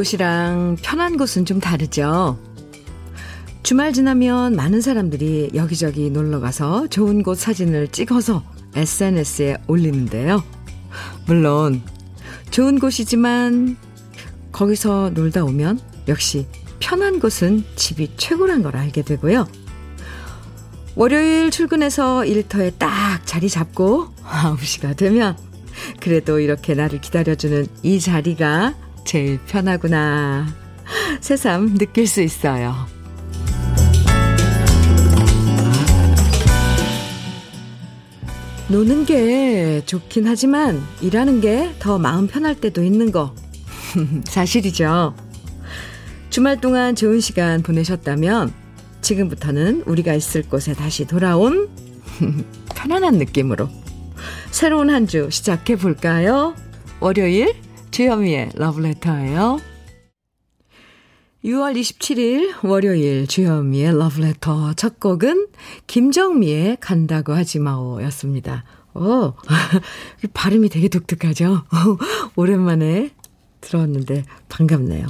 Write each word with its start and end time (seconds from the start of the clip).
곳이랑 0.00 0.78
편한 0.80 1.18
곳은 1.18 1.44
좀 1.44 1.60
다르죠. 1.60 2.38
주말 3.62 3.92
지나면 3.92 4.56
많은 4.56 4.80
사람들이 4.80 5.50
여기저기 5.54 6.08
놀러 6.08 6.40
가서 6.40 6.86
좋은 6.86 7.22
곳 7.22 7.36
사진을 7.36 7.88
찍어서 7.88 8.42
SNS에 8.74 9.58
올리는데요. 9.66 10.42
물론 11.26 11.82
좋은 12.50 12.78
곳이지만 12.78 13.76
거기서 14.52 15.10
놀다 15.10 15.44
오면 15.44 15.78
역시 16.08 16.46
편한 16.78 17.20
곳은 17.20 17.62
집이 17.76 18.12
최고란 18.16 18.62
걸 18.62 18.76
알게 18.76 19.02
되고요. 19.02 19.46
월요일 20.94 21.50
출근해서 21.50 22.24
일터에 22.24 22.70
딱 22.78 23.20
자리 23.26 23.50
잡고 23.50 24.14
9시가 24.24 24.96
되면 24.96 25.36
그래도 26.00 26.40
이렇게 26.40 26.72
나를 26.72 27.02
기다려주는 27.02 27.66
이 27.82 28.00
자리가 28.00 28.88
제일 29.04 29.38
편하구나. 29.46 30.46
새삼 31.20 31.78
느낄 31.78 32.06
수 32.06 32.20
있어요. 32.22 32.74
노는 38.68 39.04
게 39.04 39.82
좋긴 39.84 40.26
하지만 40.28 40.80
일하는 41.00 41.40
게 41.40 41.72
더 41.80 41.98
마음 41.98 42.26
편할 42.28 42.54
때도 42.54 42.84
있는 42.84 43.10
거 43.10 43.34
사실이죠. 44.24 45.14
주말 46.30 46.60
동안 46.60 46.94
좋은 46.94 47.18
시간 47.20 47.62
보내셨다면 47.62 48.52
지금부터는 49.00 49.82
우리가 49.86 50.14
있을 50.14 50.42
곳에 50.44 50.72
다시 50.74 51.04
돌아온 51.06 51.68
편안한 52.76 53.14
느낌으로 53.14 53.68
새로운 54.52 54.90
한 54.90 55.06
주 55.08 55.28
시작해 55.30 55.74
볼까요? 55.74 56.54
월요일 57.00 57.54
주현미의 57.90 58.50
러브레터예요. 58.54 59.58
6월 61.44 61.78
27일 61.78 62.64
월요일 62.64 63.26
주현미의 63.26 63.98
러브레터 63.98 64.74
첫 64.74 65.00
곡은 65.00 65.48
김정미의 65.86 66.78
간다고 66.80 67.32
하지 67.32 67.58
마오 67.58 68.02
였습니다. 68.04 68.64
오, 68.94 69.32
발음이 70.34 70.68
되게 70.68 70.88
독특하죠? 70.88 71.62
오랜만에 72.36 73.10
들었는데 73.60 74.24
반갑네요. 74.48 75.06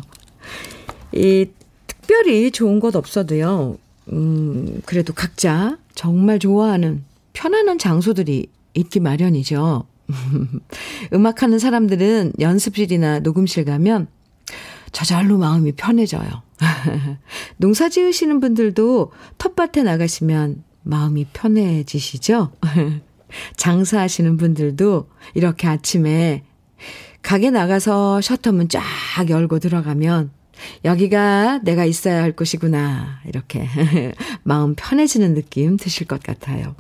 이 1.12 1.46
특별히 1.86 2.50
좋은 2.50 2.80
것 2.80 2.94
없어도요, 2.96 3.78
음, 4.12 4.82
그래도 4.86 5.12
각자 5.12 5.78
정말 5.94 6.38
좋아하는 6.38 7.04
편안한 7.32 7.78
장소들이 7.78 8.46
있기 8.74 9.00
마련이죠. 9.00 9.86
음악하는 11.12 11.58
사람들은 11.58 12.34
연습실이나 12.39 13.20
녹음실 13.20 13.64
가면 13.64 14.08
저절로 14.92 15.39
마음이 15.39 15.72
편해져요. 15.72 16.42
농사 17.56 17.89
지으시는 17.89 18.41
분들도 18.41 19.12
텃밭에 19.38 19.83
나가시면 19.83 20.64
마음이 20.83 21.27
편해지시죠? 21.33 22.53
장사하시는 23.56 24.36
분들도 24.36 25.08
이렇게 25.34 25.69
아침에 25.69 26.42
가게 27.22 27.50
나가서 27.50 28.20
셔터문 28.20 28.69
쫙 28.69 28.83
열고 29.28 29.58
들어가면 29.58 30.31
여기가 30.84 31.60
내가 31.62 31.84
있어야 31.84 32.22
할 32.22 32.32
곳이구나. 32.32 33.20
이렇게 33.26 33.66
마음 34.43 34.75
편해지는 34.75 35.34
느낌 35.34 35.76
드실 35.76 36.06
것 36.06 36.22
같아요. 36.22 36.75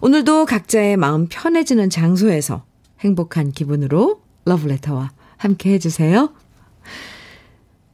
오늘도 0.00 0.46
각자의 0.46 0.96
마음 0.96 1.26
편해지는 1.28 1.90
장소에서 1.90 2.64
행복한 3.00 3.50
기분으로 3.50 4.22
러브레터와 4.44 5.10
함께 5.36 5.72
해주세요. 5.72 6.32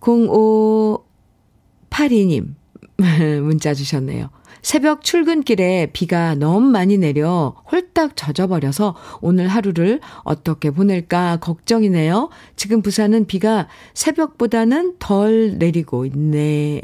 0582님 0.00 2.54
문자 3.42 3.74
주셨네요. 3.74 4.30
새벽 4.60 5.04
출근길에 5.04 5.90
비가 5.92 6.34
너무 6.34 6.70
많이 6.70 6.96
내려 6.96 7.54
홀딱 7.70 8.16
젖어버려서 8.16 8.96
오늘 9.20 9.48
하루를 9.48 10.00
어떻게 10.22 10.70
보낼까 10.70 11.36
걱정이네요. 11.38 12.30
지금 12.56 12.80
부산은 12.80 13.26
비가 13.26 13.68
새벽보다는 13.92 14.96
덜 14.98 15.58
내리고 15.58 16.06
있네. 16.06 16.80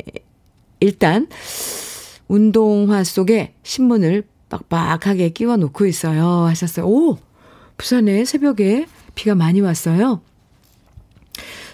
일단, 0.81 1.29
운동화 2.29 3.03
속에 3.03 3.55
신문을 3.63 4.25
빡빡하게 4.51 5.31
끼워 5.31 5.57
놓고 5.57 5.87
있어요. 5.87 6.27
하셨어요. 6.45 6.87
오! 6.87 7.19
부산에 7.79 8.27
새벽에 8.27 8.87
비가 9.15 9.35
많이 9.35 9.61
왔어요. 9.61 10.21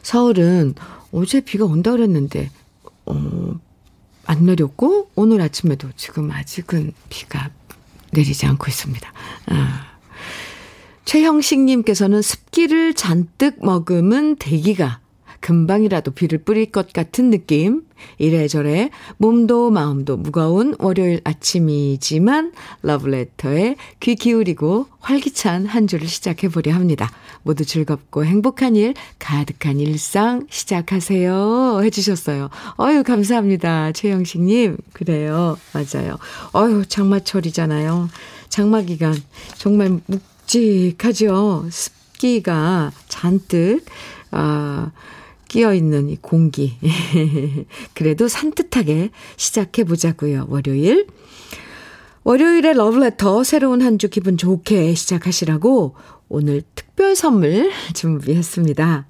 서울은 0.02 0.74
어제 1.10 1.40
비가 1.40 1.64
온다 1.64 1.90
그랬는데, 1.90 2.50
어, 3.06 3.58
안 4.26 4.44
내렸고, 4.46 5.10
오늘 5.16 5.40
아침에도 5.40 5.88
지금 5.96 6.30
아직은 6.30 6.92
비가 7.08 7.50
내리지 8.12 8.46
않고 8.46 8.66
있습니다. 8.68 9.12
아. 9.46 9.96
최형식님께서는 11.04 12.22
습기를 12.22 12.94
잔뜩 12.94 13.64
머금은 13.64 14.36
대기가 14.36 15.00
금방이라도 15.46 16.10
비를 16.10 16.38
뿌릴 16.38 16.72
것 16.72 16.92
같은 16.92 17.30
느낌. 17.30 17.82
이래저래 18.18 18.90
몸도 19.16 19.70
마음도 19.70 20.16
무거운 20.16 20.74
월요일 20.80 21.20
아침이지만 21.22 22.52
러브레터에 22.82 23.76
귀 24.00 24.16
기울이고 24.16 24.88
활기찬 24.98 25.66
한 25.66 25.86
주를 25.86 26.08
시작해 26.08 26.48
보려 26.48 26.74
합니다. 26.74 27.08
모두 27.44 27.64
즐겁고 27.64 28.24
행복한 28.24 28.74
일, 28.74 28.94
가득한 29.20 29.78
일상 29.78 30.48
시작하세요. 30.50 31.80
해주셨어요. 31.84 32.50
어유 32.80 33.04
감사합니다. 33.04 33.92
최영식님. 33.92 34.76
그래요. 34.92 35.56
맞아요. 35.72 36.18
어유 36.56 36.86
장마철이잖아요. 36.86 38.08
장마 38.48 38.82
기간. 38.82 39.14
정말 39.58 40.00
묵직하죠. 40.06 41.66
습기가 41.70 42.90
잔뜩, 43.06 43.84
아, 44.32 44.90
끼어 45.48 45.74
있는 45.74 46.08
이 46.08 46.16
공기. 46.16 46.76
그래도 47.94 48.28
산뜻하게 48.28 49.10
시작해 49.36 49.84
보자고요. 49.84 50.46
월요일. 50.48 51.06
월요일에 52.24 52.72
러브레터 52.72 53.44
새로운 53.44 53.82
한 53.82 53.98
주 53.98 54.08
기분 54.08 54.36
좋게 54.36 54.94
시작하시라고 54.94 55.94
오늘 56.28 56.62
특별 56.74 57.14
선물 57.14 57.70
준비했습니다. 57.94 59.06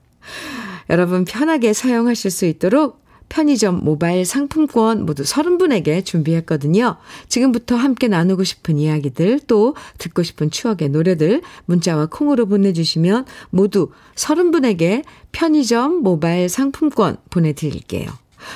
여러분 0.90 1.24
편하게 1.24 1.72
사용하실 1.72 2.30
수 2.30 2.44
있도록 2.46 3.05
편의점 3.28 3.84
모바일 3.84 4.24
상품권 4.24 5.04
모두 5.04 5.22
30분에게 5.22 6.04
준비했거든요. 6.04 6.96
지금부터 7.28 7.76
함께 7.76 8.08
나누고 8.08 8.44
싶은 8.44 8.78
이야기들 8.78 9.40
또 9.46 9.74
듣고 9.98 10.22
싶은 10.22 10.50
추억의 10.50 10.90
노래들 10.90 11.42
문자와 11.66 12.06
콩으로 12.06 12.46
보내주시면 12.46 13.26
모두 13.50 13.90
30분에게 14.14 15.04
편의점 15.32 16.02
모바일 16.02 16.48
상품권 16.48 17.16
보내드릴게요. 17.30 18.08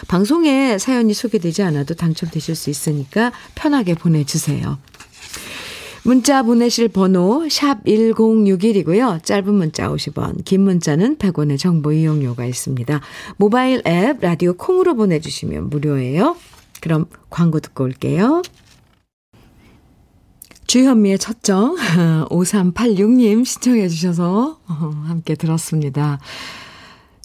방송에 0.08 0.78
사연이 0.78 1.14
소개되지 1.14 1.62
않아도 1.64 1.94
당첨되실 1.94 2.54
수 2.54 2.70
있으니까 2.70 3.32
편하게 3.54 3.94
보내주세요. 3.94 4.78
문자 6.02 6.42
보내실 6.42 6.88
번호 6.88 7.48
샵 7.48 7.84
1061이고요. 7.84 9.22
짧은 9.22 9.52
문자 9.52 9.88
50원, 9.88 10.44
긴 10.44 10.62
문자는 10.62 11.16
100원의 11.16 11.58
정보 11.58 11.92
이용료가 11.92 12.46
있습니다. 12.46 13.00
모바일 13.36 13.82
앱 13.86 14.20
라디오 14.20 14.54
콩으로 14.54 14.94
보내주시면 14.96 15.68
무료예요. 15.70 16.36
그럼 16.80 17.06
광고 17.28 17.60
듣고 17.60 17.84
올게요. 17.84 18.42
주현미의 20.66 21.18
첫정 21.18 21.76
5386님 22.30 23.44
신청해 23.44 23.88
주셔서 23.88 24.58
함께 24.64 25.34
들었습니다. 25.34 26.18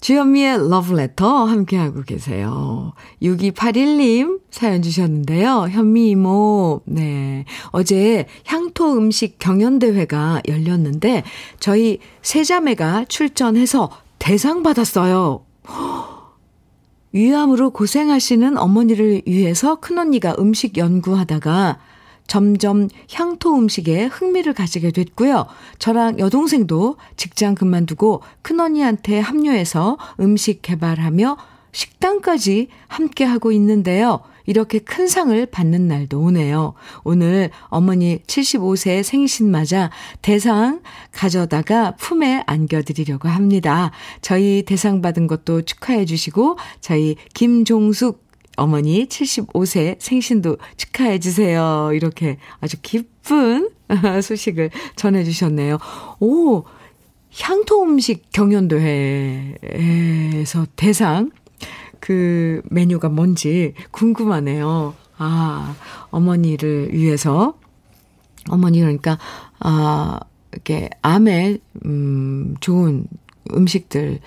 주현미의 0.06 0.70
러브레터 0.70 1.46
함께하고 1.46 2.02
계세요. 2.02 2.92
6281님 3.22 4.38
사연 4.52 4.80
주셨는데요. 4.80 5.66
현미 5.68 6.10
이모, 6.10 6.80
네. 6.84 7.44
어제 7.72 8.26
향토 8.44 8.96
음식 8.96 9.40
경연대회가 9.40 10.42
열렸는데, 10.46 11.24
저희 11.58 11.98
세자매가 12.22 13.06
출전해서 13.08 13.90
대상 14.20 14.62
받았어요. 14.62 15.44
위암으로 17.10 17.70
고생하시는 17.70 18.58
어머니를 18.58 19.22
위해서 19.26 19.74
큰언니가 19.74 20.36
음식 20.38 20.76
연구하다가 20.76 21.80
점점 22.26 22.88
향토 23.12 23.56
음식에 23.56 24.04
흥미를 24.06 24.52
가지게 24.52 24.90
됐고요. 24.90 25.46
저랑 25.78 26.18
여동생도 26.18 26.96
직장 27.16 27.54
그만두고 27.54 28.22
큰언니한테 28.42 29.20
합류해서 29.20 29.98
음식 30.20 30.62
개발하며 30.62 31.36
식당까지 31.72 32.68
함께 32.88 33.24
하고 33.24 33.52
있는데요. 33.52 34.20
이렇게 34.46 34.78
큰 34.78 35.06
상을 35.08 35.44
받는 35.46 35.88
날도 35.88 36.20
오네요. 36.20 36.74
오늘 37.04 37.50
어머니 37.64 38.20
75세 38.26 39.02
생신 39.02 39.50
맞아 39.50 39.90
대상 40.22 40.80
가져다가 41.12 41.96
품에 41.96 42.44
안겨드리려고 42.46 43.28
합니다. 43.28 43.90
저희 44.22 44.62
대상 44.64 45.02
받은 45.02 45.26
것도 45.26 45.62
축하해 45.62 46.04
주시고 46.04 46.58
저희 46.80 47.16
김종숙 47.34 48.25
어머니 48.56 49.06
75세 49.06 49.96
생신도 49.98 50.56
축하해 50.76 51.18
주세요. 51.20 51.90
이렇게 51.92 52.38
아주 52.60 52.76
기쁜 52.82 53.70
소식을 54.22 54.70
전해 54.96 55.24
주셨네요. 55.24 55.78
오, 56.20 56.64
향토 57.38 57.82
음식 57.82 58.32
경연대회에서 58.32 59.56
대상 60.74 61.30
그 62.00 62.62
메뉴가 62.70 63.08
뭔지 63.10 63.74
궁금하네요. 63.90 64.94
아, 65.18 65.76
어머니를 66.10 66.92
위해서 66.92 67.58
어머니 68.48 68.80
그러니까 68.80 69.18
아, 69.58 70.20
이렇게 70.52 70.88
암에 71.02 71.58
음 71.84 72.54
좋은 72.60 73.06
음식들 73.54 74.20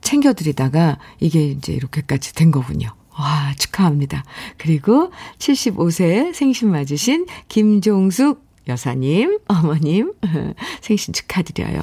챙겨 0.00 0.32
드리다가 0.32 0.98
이게 1.20 1.46
이제 1.48 1.72
이렇게까지 1.72 2.34
된 2.34 2.50
거군요. 2.50 2.88
와, 3.18 3.52
축하합니다. 3.58 4.24
그리고 4.56 5.10
75세 5.38 6.32
생신 6.32 6.70
맞으신 6.70 7.26
김종숙 7.48 8.46
여사님, 8.68 9.40
어머님, 9.48 10.12
생신 10.80 11.12
축하드려요. 11.14 11.82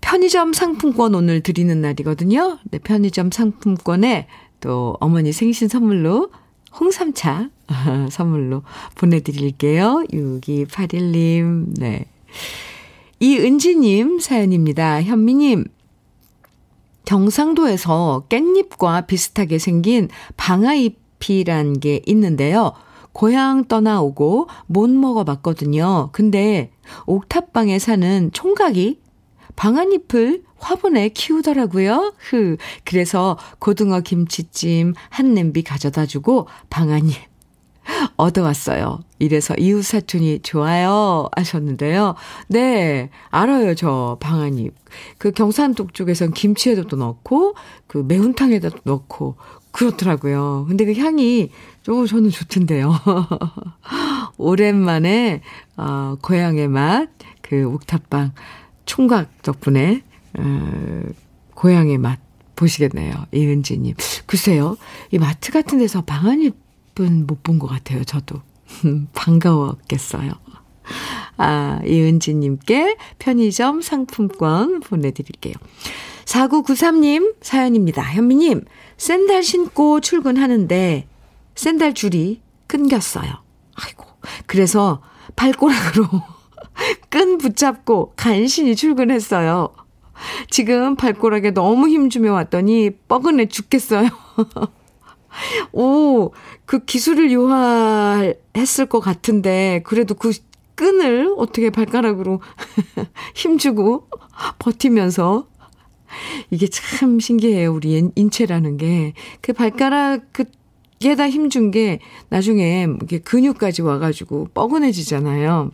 편의점 0.00 0.52
상품권 0.52 1.14
오늘 1.14 1.40
드리는 1.40 1.80
날이거든요. 1.80 2.58
네, 2.70 2.78
편의점 2.78 3.30
상품권에 3.30 4.28
또 4.60 4.96
어머니 5.00 5.32
생신 5.32 5.68
선물로 5.68 6.30
홍삼차 6.78 7.50
선물로 8.10 8.62
보내드릴게요. 8.94 10.04
6281님, 10.12 11.78
네. 11.78 12.04
이은지님 13.20 14.20
사연입니다. 14.20 15.02
현미님, 15.02 15.64
경상도에서 17.08 18.24
깻잎과 18.28 19.06
비슷하게 19.06 19.58
생긴 19.58 20.10
방아잎이란 20.36 21.80
게 21.80 22.02
있는데요. 22.04 22.74
고향 23.12 23.64
떠나오고 23.64 24.48
못 24.66 24.90
먹어봤거든요. 24.90 26.10
근데 26.12 26.70
옥탑방에 27.06 27.78
사는 27.78 28.30
총각이 28.34 29.00
방아잎을 29.56 30.42
화분에 30.58 31.08
키우더라고요. 31.08 32.12
흐. 32.18 32.58
그래서 32.84 33.38
고등어 33.58 34.00
김치찜 34.00 34.92
한 35.08 35.32
냄비 35.32 35.62
가져다 35.62 36.04
주고 36.04 36.46
방아잎 36.68 37.14
얻어왔어요. 38.16 39.00
이래서 39.18 39.54
이웃 39.58 39.82
사촌이 39.82 40.40
좋아요 40.42 41.28
하셨는데요. 41.36 42.14
네, 42.48 43.10
알아요, 43.30 43.74
저 43.74 44.16
방아잎. 44.20 44.74
그 45.18 45.32
경산독 45.32 45.94
쪽에선 45.94 46.32
김치에도 46.32 46.86
또 46.86 46.96
넣고, 46.96 47.54
그 47.86 48.04
매운탕에도 48.06 48.70
넣고, 48.84 49.36
그렇더라고요. 49.70 50.66
근데 50.68 50.84
그 50.84 50.94
향이, 50.94 51.50
오, 51.88 52.06
저는 52.06 52.30
좋던데요. 52.30 52.92
오랜만에, 54.38 55.42
어, 55.76 56.16
고향의 56.22 56.68
맛, 56.68 57.08
그 57.42 57.64
옥탑방 57.66 58.32
총각 58.86 59.42
덕분에, 59.42 60.02
어, 60.38 61.02
고향의 61.54 61.98
맛 61.98 62.20
보시겠네요. 62.56 63.14
이은지님. 63.32 63.94
글쎄요, 64.26 64.76
이 65.12 65.18
마트 65.18 65.52
같은 65.52 65.78
데서 65.78 66.02
방아잎 66.02 66.67
분 66.98 67.26
못 67.26 67.42
본 67.42 67.58
것 67.58 67.68
같아요, 67.68 68.02
저도. 68.04 68.42
반가웠겠어요. 69.14 70.32
아, 71.36 71.80
이은지님께 71.86 72.96
편의점 73.18 73.80
상품권 73.82 74.80
보내드릴게요. 74.80 75.54
4993님 76.24 77.36
사연입니다. 77.40 78.02
현미님, 78.02 78.64
샌들 78.96 79.42
신고 79.42 80.00
출근하는데 80.00 81.06
샌들 81.54 81.94
줄이 81.94 82.40
끊겼어요. 82.66 83.30
아이고. 83.74 84.04
그래서 84.46 85.00
발꼬락으로 85.36 86.06
끈 87.08 87.38
붙잡고 87.38 88.12
간신히 88.16 88.74
출근했어요. 88.76 89.70
지금 90.50 90.96
발꼬락에 90.96 91.52
너무 91.52 91.88
힘주며 91.88 92.32
왔더니 92.32 92.90
뻐근해 93.08 93.46
죽겠어요. 93.46 94.08
오, 95.72 96.32
그 96.64 96.84
기술을 96.84 97.32
요하했을 97.32 98.86
것 98.88 99.00
같은데, 99.00 99.82
그래도 99.84 100.14
그 100.14 100.32
끈을 100.74 101.34
어떻게 101.36 101.70
발가락으로 101.70 102.40
힘주고 103.34 104.08
버티면서. 104.58 105.48
이게 106.50 106.68
참 106.68 107.20
신기해요. 107.20 107.72
우리 107.74 108.10
인체라는 108.14 108.76
게. 108.78 109.12
그 109.40 109.52
발가락, 109.52 110.32
그, 110.32 110.44
에다 111.04 111.28
힘준 111.28 111.70
게 111.70 112.00
나중에 112.28 112.88
이게 113.02 113.18
근육까지 113.18 113.82
와가지고 113.82 114.48
뻐근해지잖아요. 114.54 115.70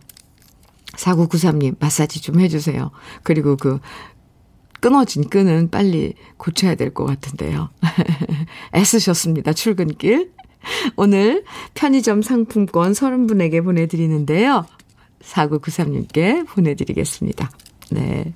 4993님, 0.93 1.75
마사지 1.79 2.21
좀 2.21 2.39
해주세요. 2.39 2.91
그리고 3.23 3.57
그, 3.57 3.79
끊어진 4.85 5.27
끈은 5.27 5.71
빨리 5.71 6.13
고쳐야 6.37 6.75
될 6.75 6.93
것 6.93 7.05
같은데요. 7.05 7.69
애쓰셨습니다. 8.75 9.53
출근길. 9.53 10.31
오늘 10.95 11.43
편의점 11.73 12.21
상품권 12.21 12.91
30분에게 12.91 13.63
보내드리는데요. 13.63 14.65
4993님께 15.23 16.45
보내드리겠습니다. 16.47 17.49
네. 17.89 18.33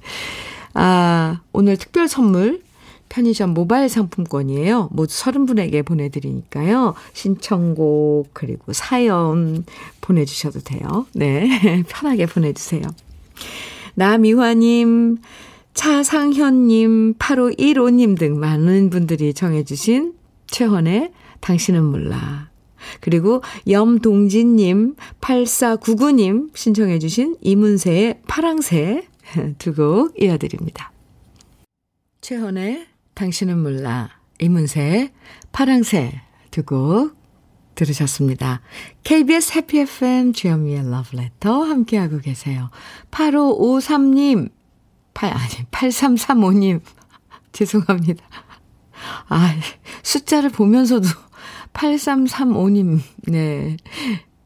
아, 0.73 1.41
오늘 1.53 1.77
특별 1.77 2.07
선물 2.07 2.63
편의점 3.09 3.53
모바일 3.53 3.87
상품권이에요. 3.87 4.89
모두 4.91 5.13
30분에게 5.13 5.85
보내드리니까요. 5.85 6.95
신청곡, 7.13 8.31
그리고 8.33 8.73
사연 8.73 9.65
보내주셔도 10.01 10.61
돼요. 10.61 11.05
네. 11.13 11.83
편하게 11.87 12.25
보내주세요. 12.25 12.81
나미화님, 13.93 15.17
차상현님, 15.73 17.15
8515님 17.15 18.17
등 18.17 18.39
많은 18.39 18.89
분들이 18.89 19.33
정해주신 19.33 20.13
최헌의 20.47 21.11
당신은 21.39 21.83
몰라. 21.83 22.49
그리고 23.01 23.41
염동진님, 23.67 24.95
8499님 25.21 26.55
신청해주신 26.55 27.37
이문세의 27.41 28.21
파랑새 28.27 29.07
두 29.59 29.73
곡 29.73 30.21
이어드립니다. 30.21 30.91
최헌의 32.21 32.87
당신은 33.13 33.59
몰라, 33.61 34.09
이문세의 34.39 35.11
파랑새 35.51 36.21
두 36.51 36.63
곡 36.63 37.17
들으셨습니다. 37.75 38.61
KBS 39.03 39.53
해피 39.57 39.79
FM 39.79 40.33
주현미의 40.33 40.89
러브레터 40.91 41.63
함께하고 41.63 42.17
계세요. 42.19 42.69
8553님, 43.11 44.49
8, 45.19 45.33
아니, 45.33 45.65
8335님. 45.69 46.79
죄송합니다. 47.51 48.23
아, 49.27 49.53
숫자를 50.01 50.49
보면서도 50.49 51.09
8335님, 51.73 53.01
네. 53.27 53.75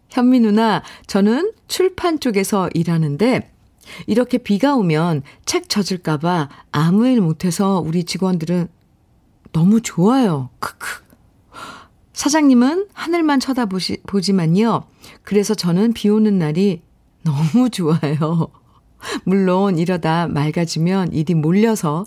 현미 0.09 0.39
누나, 0.39 0.81
저는 1.05 1.53
출판 1.67 2.19
쪽에서 2.19 2.69
일하는데, 2.73 3.51
이렇게 4.07 4.39
비가 4.39 4.75
오면 4.75 5.21
책 5.45 5.69
젖을까봐 5.69 6.49
아무 6.71 7.07
일 7.07 7.21
못해서 7.21 7.79
우리 7.79 8.03
직원들은 8.03 8.67
너무 9.51 9.81
좋아요. 9.81 10.49
크크. 10.59 11.03
사장님은 12.13 12.87
하늘만 12.93 13.39
쳐다보시, 13.39 13.97
보지만요. 14.07 14.85
그래서 15.21 15.53
저는 15.53 15.93
비 15.93 16.09
오는 16.09 16.39
날이 16.39 16.81
너무 17.23 17.69
좋아요. 17.69 18.49
물론 19.23 19.77
이러다 19.77 20.27
맑아지면 20.27 21.13
일이 21.13 21.33
몰려서 21.33 22.05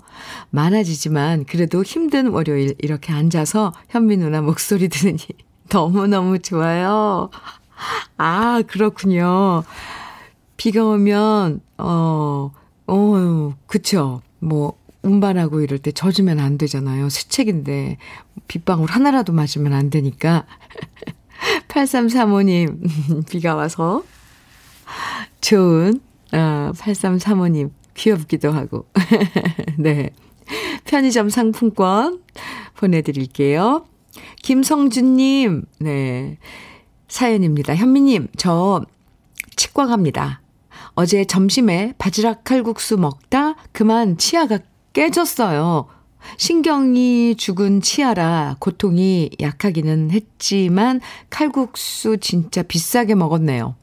많아지지만 0.49 1.45
그래도 1.45 1.83
힘든 1.83 2.27
월요일 2.27 2.75
이렇게 2.79 3.13
앉아서 3.13 3.73
현미 3.89 4.17
누나 4.17 4.41
목소리 4.41 4.89
들으니 4.89 5.19
너무너무 5.71 6.39
좋아요. 6.39 7.29
아, 8.17 8.61
그렇군요. 8.67 9.63
비가 10.55 10.83
오면, 10.83 11.61
어, 11.77 12.51
어, 12.87 13.53
그쵸. 13.67 14.21
뭐, 14.39 14.77
운반하고 15.03 15.61
이럴 15.61 15.77
때 15.77 15.91
젖으면 15.91 16.39
안 16.39 16.57
되잖아요. 16.57 17.09
새책인데, 17.09 17.97
빗방울 18.47 18.89
하나라도 18.89 19.33
맞으면 19.33 19.73
안 19.73 19.89
되니까. 19.89 20.45
8335님, 21.67 23.27
비가 23.29 23.55
와서 23.55 24.03
좋은 25.41 26.01
아, 26.31 26.71
8335님, 26.75 27.71
귀엽기도 27.93 28.51
하고. 28.51 28.85
네. 29.77 30.11
편의점 30.85 31.29
상품권 31.29 32.21
보내드릴게요. 32.75 33.85
김성준님, 34.43 35.65
네. 35.79 36.37
사연입니다. 37.07 37.75
현미님, 37.75 38.27
저 38.37 38.85
치과 39.55 39.87
갑니다. 39.87 40.41
어제 40.95 41.25
점심에 41.25 41.93
바지락 41.97 42.43
칼국수 42.43 42.97
먹다 42.97 43.55
그만 43.71 44.17
치아가 44.17 44.59
깨졌어요. 44.93 45.87
신경이 46.37 47.35
죽은 47.35 47.81
치아라 47.81 48.55
고통이 48.59 49.29
약하기는 49.39 50.11
했지만 50.11 50.99
칼국수 51.29 52.17
진짜 52.17 52.63
비싸게 52.63 53.15
먹었네요. 53.15 53.75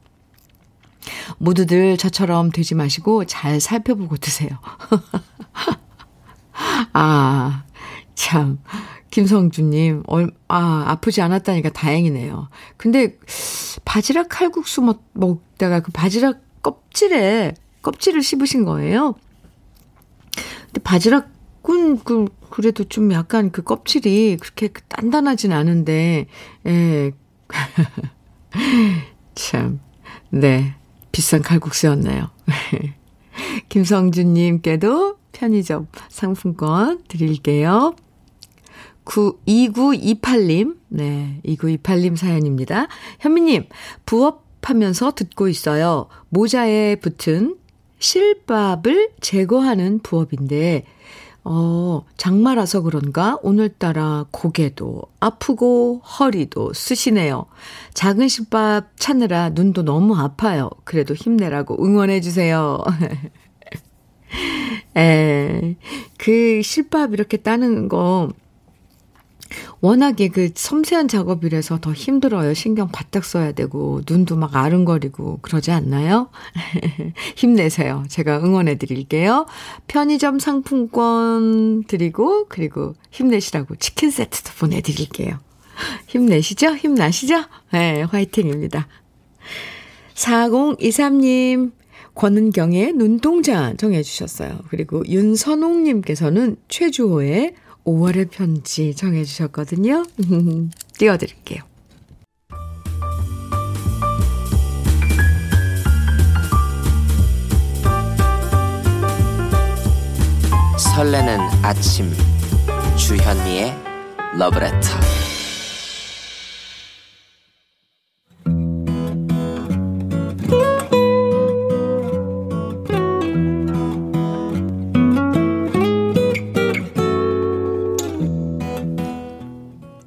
모두들 1.37 1.97
저처럼 1.97 2.51
되지 2.51 2.75
마시고 2.75 3.25
잘 3.25 3.59
살펴보고 3.59 4.17
드세요. 4.17 4.49
아, 6.93 7.63
참. 8.15 8.59
김성주님, 9.11 10.03
얼, 10.07 10.29
아, 10.49 10.83
아프지 10.87 11.21
않았다니까 11.21 11.69
다행이네요. 11.69 12.49
근데, 12.75 13.17
바지락 13.85 14.27
칼국수 14.29 14.81
먹, 14.81 15.05
먹다가 15.13 15.79
그 15.79 15.91
바지락 15.93 16.41
껍질에, 16.61 17.53
껍질을 17.81 18.21
씹으신 18.21 18.65
거예요? 18.65 19.15
근데 20.65 20.81
바지락은 20.83 22.03
그, 22.03 22.25
그래도 22.49 22.83
좀 22.83 23.13
약간 23.13 23.51
그 23.51 23.61
껍질이 23.61 24.37
그렇게 24.41 24.67
단단하진 24.89 25.53
않은데, 25.53 26.25
예. 26.65 27.11
참, 29.35 29.79
네. 30.29 30.75
비싼 31.15 31.41
칼국수였네요. 31.41 32.29
김성준님께도 33.69 35.15
편의점 35.31 35.87
상품권 36.09 37.03
드릴게요. 37.07 37.95
9, 39.05 39.39
2928님, 39.47 40.75
네, 40.89 41.39
2928님 41.45 42.17
사연입니다. 42.17 42.87
현미님, 43.21 43.63
부업하면서 44.05 45.13
듣고 45.15 45.47
있어요. 45.47 46.09
모자에 46.27 46.97
붙은 46.97 47.55
실밥을 47.99 49.11
제거하는 49.21 49.99
부업인데, 49.99 50.83
어, 51.47 52.03
장마라서 52.17 52.81
그런가 52.81 53.37
오늘따라 53.43 54.25
고개도 54.31 55.03
아프고 55.19 55.99
허리도 55.99 56.73
쓰시네요. 56.73 57.45
작은 57.93 58.27
실밥 58.27 58.97
찾느라 58.97 59.49
눈도 59.49 59.83
너무 59.83 60.17
아파요. 60.17 60.71
그래도 60.83 61.13
힘내라고 61.13 61.85
응원해주세요. 61.85 62.83
에, 64.97 65.75
그 66.17 66.61
실밥 66.63 67.13
이렇게 67.13 67.37
따는 67.37 67.89
거 67.89 68.29
워낙에 69.81 70.29
그 70.29 70.49
섬세한 70.53 71.07
작업이라서 71.07 71.79
더 71.79 71.93
힘들어요. 71.93 72.53
신경 72.53 72.89
바짝 72.89 73.23
써야 73.25 73.51
되고, 73.51 74.01
눈도 74.09 74.35
막 74.35 74.55
아른거리고, 74.55 75.39
그러지 75.41 75.71
않나요? 75.71 76.29
힘내세요. 77.35 78.05
제가 78.09 78.39
응원해 78.39 78.77
드릴게요. 78.77 79.45
편의점 79.87 80.39
상품권 80.39 81.83
드리고, 81.83 82.47
그리고 82.49 82.95
힘내시라고 83.11 83.75
치킨 83.75 84.11
세트도 84.11 84.51
보내드릴게요. 84.59 85.37
힘내시죠? 86.07 86.75
힘나시죠? 86.75 87.43
네, 87.71 88.03
화이팅입니다. 88.03 88.87
4023님, 90.15 91.71
권은경의 92.15 92.93
눈동자 92.93 93.73
정해주셨어요. 93.75 94.59
그리고 94.69 95.05
윤선홍님께서는 95.05 96.55
최주호의 96.69 97.55
5월의 97.85 98.29
편지 98.31 98.95
정해 98.95 99.23
주셨거든요. 99.23 100.05
띄워드릴게요. 100.97 101.63
설레는 110.77 111.39
아침 111.61 112.11
주현미의 112.97 113.75
러브레터 114.37 115.24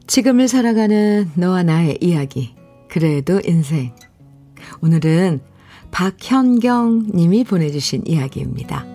지금을 0.09 0.49
살아가는 0.49 1.31
너와 1.35 1.63
나의 1.65 1.99
이야기. 2.01 2.55
그래도 2.89 3.43
인생. 3.45 3.95
오늘은 4.81 5.41
박현경 5.91 7.09
님이 7.15 7.45
보내주신 7.45 8.05
이야기입니다. 8.07 8.87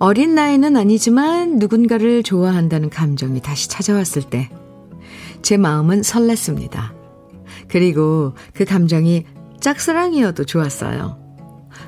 어린 0.00 0.34
나이는 0.34 0.76
아니지만 0.76 1.60
누군가를 1.60 2.24
좋아한다는 2.24 2.90
감정이 2.90 3.40
다시 3.40 3.68
찾아왔을 3.68 4.24
때, 4.24 4.50
제 5.42 5.56
마음은 5.56 6.00
설렜습니다. 6.00 6.92
그리고 7.68 8.34
그 8.52 8.64
감정이 8.64 9.26
짝사랑이어도 9.60 10.44
좋았어요. 10.44 11.18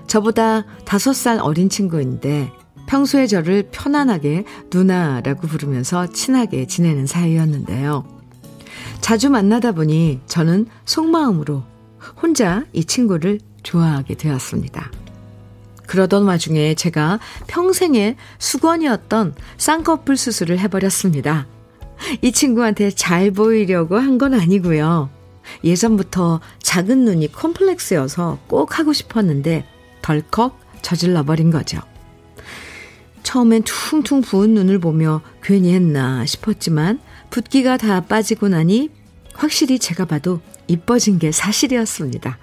저보다 0.07 0.65
다섯 0.85 1.13
살 1.13 1.41
어린 1.41 1.69
친구인데, 1.69 2.53
평소에 2.91 3.29
저를 3.29 3.69
편안하게 3.71 4.45
누나라고 4.73 5.47
부르면서 5.47 6.09
친하게 6.09 6.67
지내는 6.67 7.07
사이였는데요. 7.07 8.05
자주 9.01 9.31
만나다 9.31 9.71
보니 9.71 10.19
저는 10.27 10.67
속마음으로 10.87 11.63
혼자 12.21 12.65
이 12.73 12.85
친구를 12.85 13.39
좋아하게 13.63 14.17
되었습니다. 14.17 14.91
그러던 15.87 16.25
와중에 16.25 16.75
제가 16.75 17.21
평생의 17.47 18.17
수건이었던 18.41 19.37
쌍꺼풀 19.57 20.17
수술을 20.17 20.59
해버렸습니다. 20.59 21.47
이 22.23 22.33
친구한테 22.33 22.91
잘 22.91 23.31
보이려고 23.31 23.99
한 23.99 24.19
건 24.19 24.35
아니고요. 24.35 25.11
예전부터 25.63 26.41
작은 26.61 27.05
눈이 27.05 27.31
콤플렉스여서 27.33 28.39
꼭 28.49 28.81
하고 28.81 28.93
싶었는데 28.93 29.65
덜컥 30.03 30.59
저질러버린 30.83 31.53
거죠. 31.53 31.81
처음엔 33.31 33.63
퉁퉁 33.63 34.23
부은 34.23 34.55
눈을 34.55 34.81
보며 34.81 35.23
괜히 35.41 35.73
했나 35.73 36.27
싶었지만 36.27 36.99
붓기가 37.31 37.77
다 37.77 38.01
빠지고 38.01 38.49
나니 38.49 38.91
확실히 39.35 39.79
제가 39.79 40.05
봐도 40.05 40.41
이뻐진 40.67 41.21
게 41.21 41.31
사실이었습니다. 41.31 42.39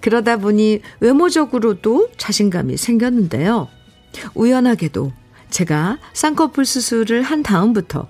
그러다 0.00 0.36
보니 0.36 0.80
외모적으로도 1.00 2.10
자신감이 2.18 2.76
생겼는데요. 2.76 3.66
우연하게도 4.34 5.12
제가 5.50 5.98
쌍꺼풀 6.12 6.66
수술을 6.66 7.22
한 7.22 7.42
다음부터 7.42 8.06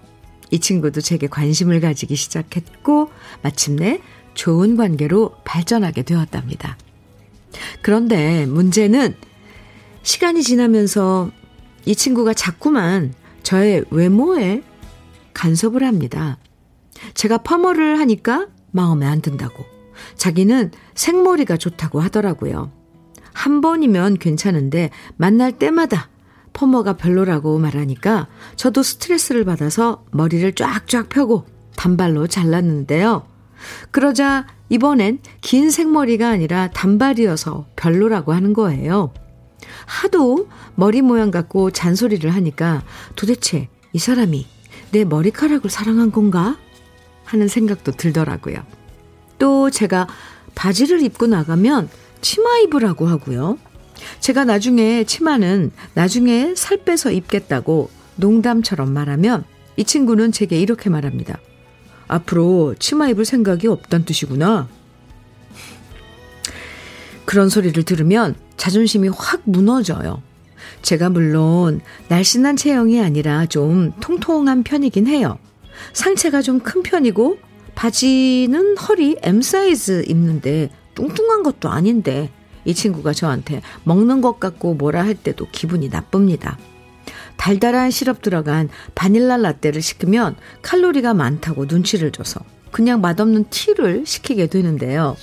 이 0.51 0.59
친구도 0.59 1.01
제게 1.01 1.29
관심을 1.29 1.81
가지기 1.81 2.15
시작했고 2.15 3.09
마침내 3.41 4.03
좋은 4.35 4.77
관계로 4.77 5.37
발전하게 5.45 6.03
되었답니다. 6.03 6.77
그런데 7.81 8.45
문제는 8.45 9.17
시간이 10.03 10.43
지나면서 10.43 11.31
이 11.85 11.95
친구가 11.95 12.35
자꾸만 12.35 13.13
저의 13.43 13.85
외모에 13.91 14.63
간섭을 15.35 15.85
합니다. 15.85 16.39
제가 17.15 17.39
퍼머를 17.39 17.99
하니까 17.99 18.49
마음에 18.71 19.07
안 19.07 19.21
든다고. 19.21 19.65
자기는 20.17 20.71
생머리가 20.95 21.57
좋다고 21.57 22.01
하더라고요. 22.01 22.71
한 23.33 23.61
번이면 23.61 24.19
괜찮은데 24.19 24.91
만날 25.17 25.53
때마다 25.53 26.09
퍼머가 26.53 26.97
별로라고 26.97 27.59
말하니까 27.59 28.29
저도 28.57 28.83
스트레스를 28.83 29.45
받아서 29.45 30.05
머리를 30.11 30.53
쫙쫙 30.53 31.09
펴고 31.09 31.47
단발로 31.77 32.27
잘랐는데요. 32.27 33.27
그러자 33.91 34.47
이번엔 34.69 35.21
긴 35.41 35.71
생머리가 35.71 36.29
아니라 36.29 36.69
단발이어서 36.69 37.67
별로라고 37.77 38.33
하는 38.33 38.53
거예요. 38.53 39.13
하도 39.93 40.49
머리 40.75 41.03
모양 41.03 41.31
갖고 41.31 41.71
잔소리를 41.71 42.29
하니까 42.35 42.83
도대체 43.15 43.69
이 43.93 43.99
사람이 43.99 44.47
내 44.91 45.05
머리카락을 45.05 45.69
사랑한 45.69 46.11
건가? 46.11 46.57
하는 47.25 47.47
생각도 47.49 47.93
들더라고요. 47.93 48.57
또 49.39 49.71
제가 49.71 50.07
바지를 50.55 51.03
입고 51.03 51.27
나가면 51.27 51.89
치마 52.21 52.59
입으라고 52.59 53.07
하고요. 53.07 53.59
제가 54.21 54.45
나중에 54.45 55.05
치마는 55.05 55.73
나중에 55.95 56.55
살 56.57 56.79
빼서 56.79 57.11
입겠다고 57.11 57.91
농담처럼 58.17 58.93
말하면 58.93 59.45
이 59.77 59.85
친구는 59.85 60.33
제게 60.33 60.59
이렇게 60.59 60.91
말합니다. 60.91 61.39
앞으로 62.09 62.75
치마 62.79 63.09
입을 63.09 63.25
생각이 63.25 63.67
없단 63.67 64.05
뜻이구나. 64.05 64.69
그런 67.33 67.49
소리를 67.49 67.83
들으면 67.85 68.35
자존심이 68.59 69.09
확 69.09 69.41
무너져요. 69.45 70.21
제가 70.83 71.09
물론 71.09 71.81
날씬한 72.09 72.57
체형이 72.57 73.01
아니라 73.01 73.47
좀 73.47 73.93
통통한 74.01 74.63
편이긴 74.63 75.07
해요. 75.07 75.39
상체가 75.95 76.43
좀 76.43 76.61
큰 76.61 76.83
편이고 76.83 77.39
바지는 77.75 78.77
허리 78.77 79.17
M 79.23 79.41
사이즈 79.41 80.05
입는데 80.09 80.69
뚱뚱한 80.95 81.43
것도 81.43 81.71
아닌데 81.71 82.31
이 82.67 82.75
친구가 82.75 83.15
저한테 83.15 83.63
먹는 83.85 84.21
것 84.21 84.39
같고 84.39 84.75
뭐라 84.75 85.03
할 85.03 85.15
때도 85.15 85.47
기분이 85.53 85.89
나쁩니다. 85.89 86.59
달달한 87.39 87.91
시럽 87.91 88.21
들어간 88.21 88.69
바닐라 88.95 89.39
라떼를 89.39 89.81
시키면 89.81 90.37
칼로리가 90.61 91.15
많다고 91.15 91.65
눈치를 91.65 92.13
줘서 92.13 92.41
그냥 92.71 93.01
맛없는 93.01 93.47
티를 93.49 94.05
시키게 94.05 94.49
되는데요. 94.49 95.17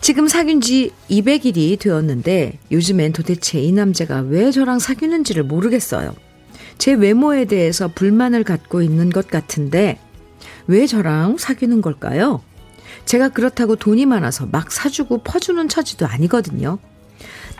지금 0.00 0.28
사귄 0.28 0.60
지 0.60 0.92
200일이 1.10 1.78
되었는데 1.78 2.58
요즘엔 2.72 3.12
도대체 3.12 3.60
이 3.60 3.70
남자가 3.70 4.20
왜 4.20 4.50
저랑 4.50 4.78
사귀는지를 4.78 5.44
모르겠어요. 5.44 6.14
제 6.78 6.94
외모에 6.94 7.44
대해서 7.44 7.88
불만을 7.88 8.42
갖고 8.42 8.80
있는 8.80 9.10
것 9.10 9.28
같은데 9.28 9.98
왜 10.66 10.86
저랑 10.86 11.36
사귀는 11.36 11.82
걸까요? 11.82 12.42
제가 13.04 13.28
그렇다고 13.28 13.76
돈이 13.76 14.06
많아서 14.06 14.46
막 14.46 14.72
사주고 14.72 15.18
퍼주는 15.18 15.68
처지도 15.68 16.06
아니거든요. 16.06 16.78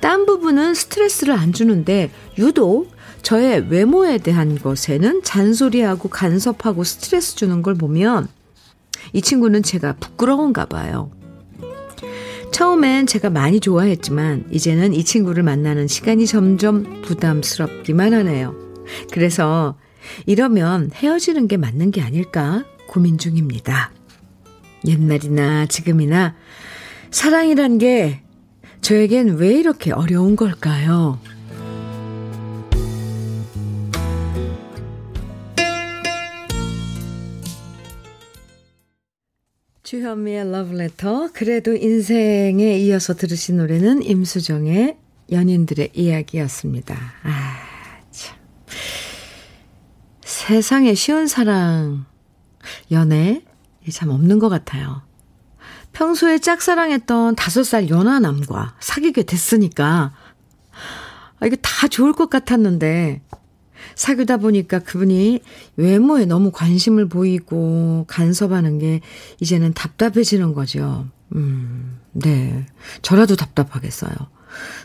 딴 0.01 0.25
부분은 0.25 0.75
스트레스를 0.75 1.35
안 1.35 1.53
주는데 1.53 2.11
유독 2.39 2.91
저의 3.21 3.67
외모에 3.69 4.17
대한 4.17 4.59
것에는 4.59 5.23
잔소리하고 5.23 6.09
간섭하고 6.09 6.85
스트레스 6.85 7.37
주는 7.37 7.61
걸 7.61 7.75
보면 7.75 8.29
이 9.13 9.21
친구는 9.21 9.63
제가 9.63 9.97
부끄러운가 10.01 10.65
봐요. 10.65 11.11
처음엔 12.53 13.07
제가 13.07 13.31
많이 13.31 13.61
좋아했지만 13.61 14.47
이제는 14.51 14.93
이 14.93 15.05
친구를 15.05 15.43
만나는 15.43 15.87
시간이 15.87 16.27
점점 16.27 17.03
부담스럽기만 17.03 18.13
하네요. 18.13 18.55
그래서 19.13 19.77
이러면 20.27 20.91
헤어지는 20.95 21.49
게 21.49 21.57
맞는 21.57 21.91
게 21.91 22.03
아닐까 22.03 22.65
고민 22.89 23.19
중입니다. 23.19 23.93
옛날이나 24.87 25.67
지금이나 25.67 26.35
사랑이란 27.11 27.79
게 27.79 28.23
저에겐 28.81 29.37
왜 29.37 29.53
이렇게 29.55 29.93
어려운 29.93 30.37
걸까요? 30.37 31.19
주현미의 39.91 40.53
러브레터 40.53 41.31
그래도 41.33 41.75
인생에 41.75 42.79
이어서 42.79 43.13
들으신 43.13 43.57
노래는 43.57 44.05
임수정의 44.05 44.97
연인들의 45.33 45.91
이야기였습니다. 45.95 46.95
아, 46.95 47.57
참. 48.13 48.37
세상에 50.21 50.95
쉬운 50.95 51.27
사랑, 51.27 52.07
연애, 52.93 53.43
참 53.91 54.11
없는 54.11 54.39
것 54.39 54.49
같아요. 54.49 55.03
평소에 55.91 56.39
짝사랑했던 56.39 57.35
다섯 57.35 57.65
살 57.65 57.89
연하남과 57.91 58.77
사귀게 58.79 59.25
됐으니까, 59.25 60.15
아, 61.41 61.47
이게 61.47 61.57
다 61.57 61.89
좋을 61.89 62.13
것 62.13 62.31
같았는데, 62.31 63.23
사귀다 63.95 64.39
보니까 64.39 64.79
그분이 64.81 65.41
외모에 65.77 66.25
너무 66.27 66.51
관심을 66.51 67.09
보이고 67.09 68.05
간섭하는 68.09 68.79
게 68.79 69.01
이제는 69.41 69.73
답답해지는 69.75 70.55
거죠. 70.55 71.07
음, 71.35 71.99
네. 72.13 72.67
저라도 73.03 73.37
답답하겠어요. 73.37 74.13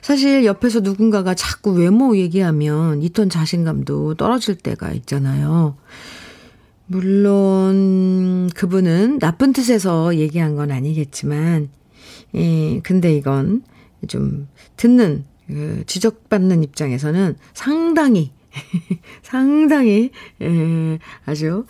사실 0.02 0.46
옆에서 0.46 0.80
누군가가 0.82 1.34
자꾸 1.34 1.72
외모 1.72 2.15
얘기하면 2.17 3.02
있던 3.02 3.30
자신감도 3.30 4.15
떨어질 4.15 4.56
때가 4.56 4.91
있잖아요. 4.91 5.76
물론 6.88 8.50
그분은 8.54 9.20
나쁜 9.20 9.54
뜻에서 9.54 10.15
얘기한 10.17 10.56
건 10.56 10.72
아니겠지만, 10.72 11.70
예, 12.36 12.80
근데 12.82 13.15
이건 13.15 13.63
좀 14.08 14.48
듣는, 14.78 15.26
그 15.48 15.84
지적받는 15.88 16.63
입장에서는 16.63 17.36
상당히 17.54 18.32
상당히, 19.22 20.12
예, 20.41 21.00
아주, 21.26 21.65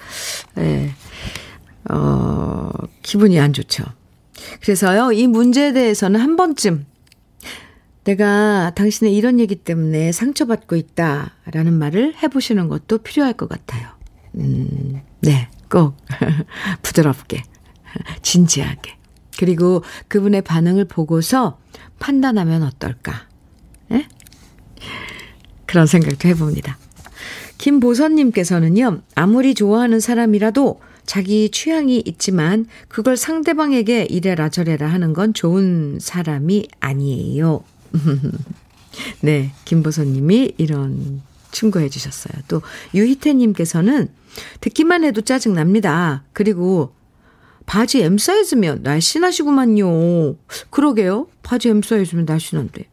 예, 0.58 0.92
어, 1.90 2.70
기분이 3.02 3.40
안 3.40 3.54
좋죠. 3.54 3.84
그래서요, 4.62 5.12
이 5.12 5.28
문제에 5.28 5.74
대해서는 5.74 6.20
한 6.20 6.36
번쯤 6.36 6.86
내가 8.04 8.72
당신의 8.76 9.16
이런 9.16 9.40
얘기 9.40 9.56
때문에 9.56 10.12
상처받고 10.12 10.76
있다, 10.76 11.34
라는 11.52 11.74
말을 11.74 12.16
해보시는 12.22 12.68
것도 12.68 13.00
필요할 13.00 13.34
것 13.34 13.50
같아요. 13.50 13.90
음, 14.36 15.02
네, 15.22 15.50
꼭 15.70 15.98
부드럽게, 16.84 17.42
진지하게. 18.22 18.96
그리고 19.38 19.84
그분의 20.08 20.44
반응을 20.44 20.86
보고서 20.86 21.60
판단하면 22.00 22.64
어떨까? 22.64 23.28
예? 23.92 24.08
그런 25.66 25.88
생각도 25.88 26.28
해봅니다. 26.30 26.78
김보선님께서는요, 27.58 29.02
아무리 29.16 29.54
좋아하는 29.54 30.00
사람이라도 30.00 30.80
자기 31.06 31.50
취향이 31.50 32.02
있지만 32.06 32.66
그걸 32.88 33.16
상대방에게 33.16 34.04
이래라 34.10 34.50
저래라 34.50 34.88
하는 34.88 35.14
건 35.14 35.34
좋은 35.34 36.00
사람이 36.02 36.68
아니에요. 36.80 37.64
네, 39.22 39.52
김보선님이 39.66 40.54
이런 40.58 41.22
충고해 41.52 41.90
주셨어요. 41.90 42.42
또 42.48 42.62
유희태님께서는 42.94 44.10
듣기만 44.62 45.04
해도 45.04 45.22
짜증 45.22 45.54
납니다. 45.54 46.24
그리고 46.34 46.94
바지 47.66 48.02
M 48.02 48.18
사이즈면 48.18 48.82
날씬하시구만요. 48.84 50.36
그러게요. 50.70 51.28
바지 51.44 51.70
M 51.70 51.82
사이즈면 51.82 52.26
날씬한데. 52.26 52.88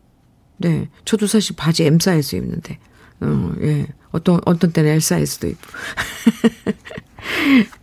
네. 0.68 0.88
저도 1.04 1.26
사실 1.26 1.56
바지 1.56 1.84
M 1.84 1.98
사이즈 1.98 2.36
입는데. 2.36 2.78
어, 3.20 3.52
예. 3.62 3.86
어떤, 4.10 4.40
어떤 4.44 4.72
때는 4.72 4.90
L 4.90 5.00
사이즈도 5.00 5.48
입고. 5.48 5.62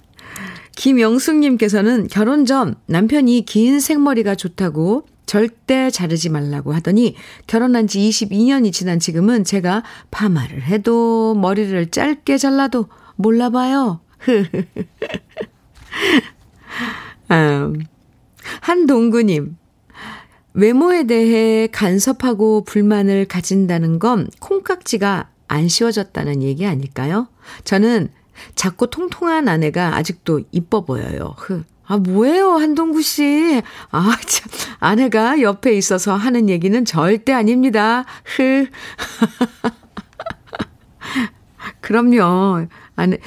김영숙님께서는 0.76 2.08
결혼 2.08 2.46
전 2.46 2.76
남편이 2.86 3.46
긴 3.46 3.80
생머리가 3.80 4.36
좋다고 4.36 5.08
절대 5.26 5.92
자르지 5.92 6.30
말라고 6.30 6.74
하더니 6.74 7.16
결혼한 7.46 7.88
지 7.88 8.00
22년이 8.00 8.72
지난 8.72 8.98
지금은 8.98 9.44
제가 9.44 9.84
파마를 10.10 10.64
해도 10.64 11.36
머리를 11.36 11.92
짧게 11.92 12.38
잘라도 12.38 12.88
몰라봐요. 13.16 14.00
음, 17.32 17.82
한동구님, 18.62 19.58
외모에 20.54 21.04
대해 21.04 21.68
간섭하고 21.68 22.64
불만을 22.64 23.26
가진다는 23.26 24.00
건 24.00 24.28
콩깍지가 24.40 25.30
안 25.48 25.68
씌워졌다는 25.68 26.44
얘기 26.44 26.66
아닐까요? 26.66 27.28
저는 27.64 28.10
작고 28.56 28.88
통통한 28.88 29.48
아내가 29.48 29.96
아직도 29.96 30.42
이뻐 30.52 30.86
보여요. 30.86 31.36
흐. 31.38 31.64
아, 31.86 31.98
뭐예요, 31.98 32.52
한동구 32.54 33.02
씨. 33.02 33.62
아, 33.90 34.16
참. 34.28 34.52
아내가 34.80 35.42
옆에 35.42 35.74
있어서 35.76 36.16
하는 36.16 36.48
얘기는 36.48 36.86
절대 36.86 37.34
아닙니다. 37.34 38.06
흐. 38.24 38.68
그럼요. 41.82 42.68
아내, 42.96 43.18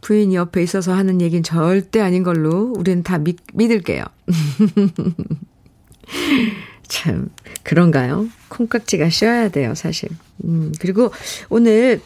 부인이 0.00 0.34
옆에 0.34 0.62
있어서 0.62 0.94
하는 0.94 1.20
얘기는 1.20 1.42
절대 1.42 2.00
아닌 2.00 2.22
걸로 2.22 2.72
우리는 2.76 3.02
다 3.02 3.18
믿, 3.18 3.36
믿을게요. 3.52 4.04
참, 6.88 7.30
그런가요? 7.62 8.28
콩깍지가 8.48 9.10
씌어야 9.10 9.48
돼요, 9.48 9.74
사실. 9.74 10.08
음, 10.44 10.72
그리고 10.80 11.10
오늘 11.48 12.00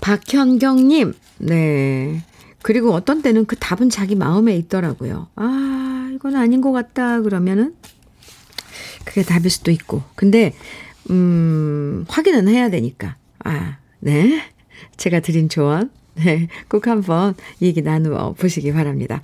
박현경님, 0.00 1.14
네. 1.38 2.22
그리고 2.62 2.92
어떤 2.92 3.22
때는 3.22 3.46
그 3.46 3.56
답은 3.56 3.90
자기 3.90 4.14
마음에 4.14 4.54
있더라고요. 4.56 5.28
아, 5.36 6.10
이건 6.14 6.36
아닌 6.36 6.60
것 6.60 6.72
같다, 6.72 7.20
그러면은, 7.22 7.74
그게 9.04 9.22
답일 9.22 9.50
수도 9.50 9.70
있고. 9.70 10.02
근데, 10.14 10.54
음, 11.10 12.04
확인은 12.08 12.48
해야 12.48 12.70
되니까. 12.70 13.16
아, 13.44 13.78
네. 14.00 14.42
제가 14.96 15.20
드린 15.20 15.48
조언 15.48 15.90
네, 16.14 16.48
꼭 16.68 16.86
한번 16.86 17.34
얘기 17.62 17.82
나누어 17.82 18.32
보시기 18.32 18.72
바랍니다. 18.72 19.22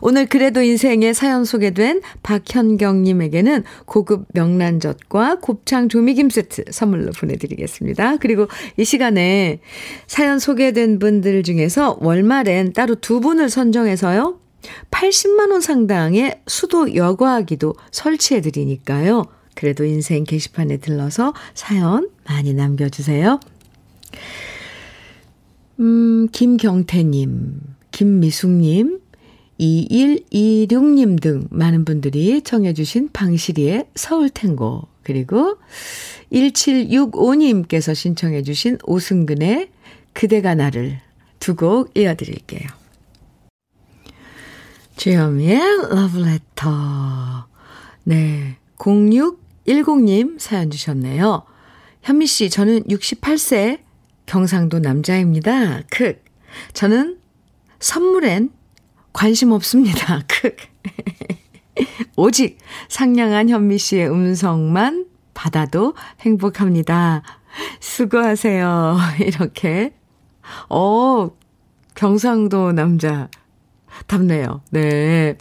오늘 0.00 0.26
그래도 0.26 0.62
인생의 0.62 1.14
사연 1.14 1.44
소개된 1.44 2.02
박현경님에게는 2.22 3.64
고급 3.86 4.26
명란젓과 4.34 5.40
곱창 5.40 5.88
조미김 5.88 6.30
세트 6.30 6.64
선물로 6.70 7.12
보내드리겠습니다. 7.12 8.16
그리고 8.16 8.48
이 8.76 8.84
시간에 8.84 9.60
사연 10.06 10.38
소개된 10.38 10.98
분들 10.98 11.42
중에서 11.42 11.98
월말엔 12.00 12.72
따로 12.72 12.94
두 12.96 13.20
분을 13.20 13.48
선정해서요. 13.48 14.38
80만원 14.90 15.60
상당의 15.60 16.40
수도 16.46 16.94
여과기도 16.94 17.74
설치해드리니까요. 17.90 19.24
그래도 19.54 19.84
인생 19.84 20.24
게시판에 20.24 20.78
들러서 20.78 21.32
사연 21.54 22.10
많이 22.26 22.54
남겨주세요. 22.54 23.40
음, 25.80 26.28
김경태님, 26.30 27.60
김미숙님, 27.90 29.00
2126님 29.60 31.20
등 31.20 31.46
많은 31.50 31.84
분들이 31.84 32.42
청해주신 32.42 33.10
방시리의 33.12 33.86
서울탱고, 33.94 34.88
그리고 35.02 35.56
1765님께서 36.32 37.94
신청해주신 37.94 38.78
오승근의 38.84 39.70
그대가 40.12 40.54
나를 40.54 41.00
두 41.40 41.54
곡 41.56 41.96
이어드릴게요. 41.96 42.68
주현미의 44.96 45.60
러브레터. 45.90 47.46
네. 48.04 48.56
0610님 48.78 50.38
사연 50.38 50.70
주셨네요. 50.70 51.42
현미 52.02 52.26
씨, 52.26 52.48
저는 52.50 52.84
68세 52.84 53.80
경상도 54.26 54.78
남자입니다. 54.78 55.82
크. 55.90 56.20
저는 56.72 57.18
선물엔 57.78 58.50
관심 59.12 59.52
없습니다. 59.52 60.22
크. 60.28 60.54
오직 62.16 62.58
상냥한 62.88 63.48
현미 63.48 63.78
씨의 63.78 64.10
음성만 64.10 65.06
받아도 65.34 65.94
행복합니다. 66.20 67.22
수고하세요. 67.80 68.98
이렇게. 69.20 69.94
어, 70.68 71.30
경상도 71.94 72.72
남자. 72.72 73.28
답네요. 74.06 74.62
네. 74.70 75.36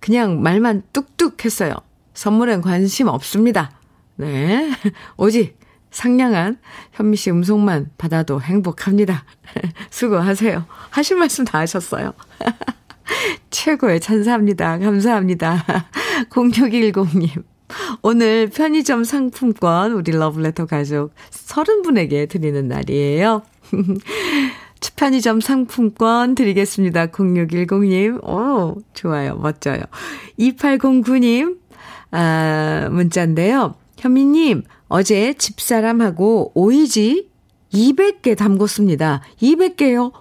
그냥 0.00 0.42
말만 0.42 0.82
뚝뚝 0.92 1.44
했어요. 1.44 1.74
선물엔 2.14 2.60
관심 2.60 3.08
없습니다. 3.08 3.72
네. 4.16 4.70
오직 5.16 5.58
상냥한 5.92 6.58
현미 6.92 7.16
씨 7.16 7.30
음성만 7.30 7.90
받아도 7.98 8.40
행복합니다. 8.40 9.24
수고하세요. 9.90 10.64
하실 10.90 11.16
말씀 11.16 11.44
다 11.44 11.58
하셨어요. 11.60 12.12
최고의 13.50 14.00
찬사합니다. 14.00 14.78
감사합니다. 14.78 15.64
0610님. 16.30 17.44
오늘 18.02 18.48
편의점 18.48 19.04
상품권 19.04 19.92
우리 19.92 20.12
러블레터 20.12 20.66
가족 20.66 21.14
30분에게 21.30 22.28
드리는 22.28 22.68
날이에요. 22.68 23.42
편의점 24.96 25.40
상품권 25.40 26.34
드리겠습니다. 26.34 27.06
0610님. 27.08 28.24
오, 28.24 28.76
좋아요. 28.94 29.36
멋져요. 29.36 29.82
2809님, 30.38 31.58
아, 32.10 32.88
문자인데요. 32.90 33.74
현미님, 33.98 34.64
어제 34.94 35.32
집사람하고 35.32 36.52
오이지 36.54 37.30
200개 37.72 38.36
담궜습니다. 38.36 39.20
200개요? 39.40 40.12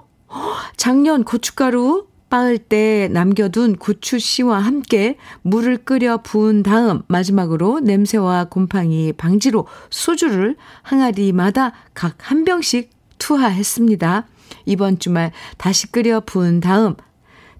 작년 0.78 1.26
고춧가루 1.26 2.08
빻을 2.30 2.58
때 2.58 3.10
남겨둔 3.12 3.76
고추 3.76 4.18
씨와 4.18 4.60
함께 4.60 5.18
물을 5.42 5.76
끓여 5.76 6.22
부은 6.22 6.64
다음 6.64 7.02
마지막으로 7.08 7.82
냄새와 7.82 8.46
곰팡이 8.46 9.12
방지로 9.12 9.68
소주를 9.90 10.56
항아리마다 10.84 11.74
각 11.94 12.16
한 12.20 12.46
병씩 12.46 12.92
투하했습니다. 13.18 14.26
이번 14.66 15.00
주말 15.00 15.34
다시 15.58 15.92
끓여 15.92 16.22
부은 16.22 16.62
다음 16.62 16.96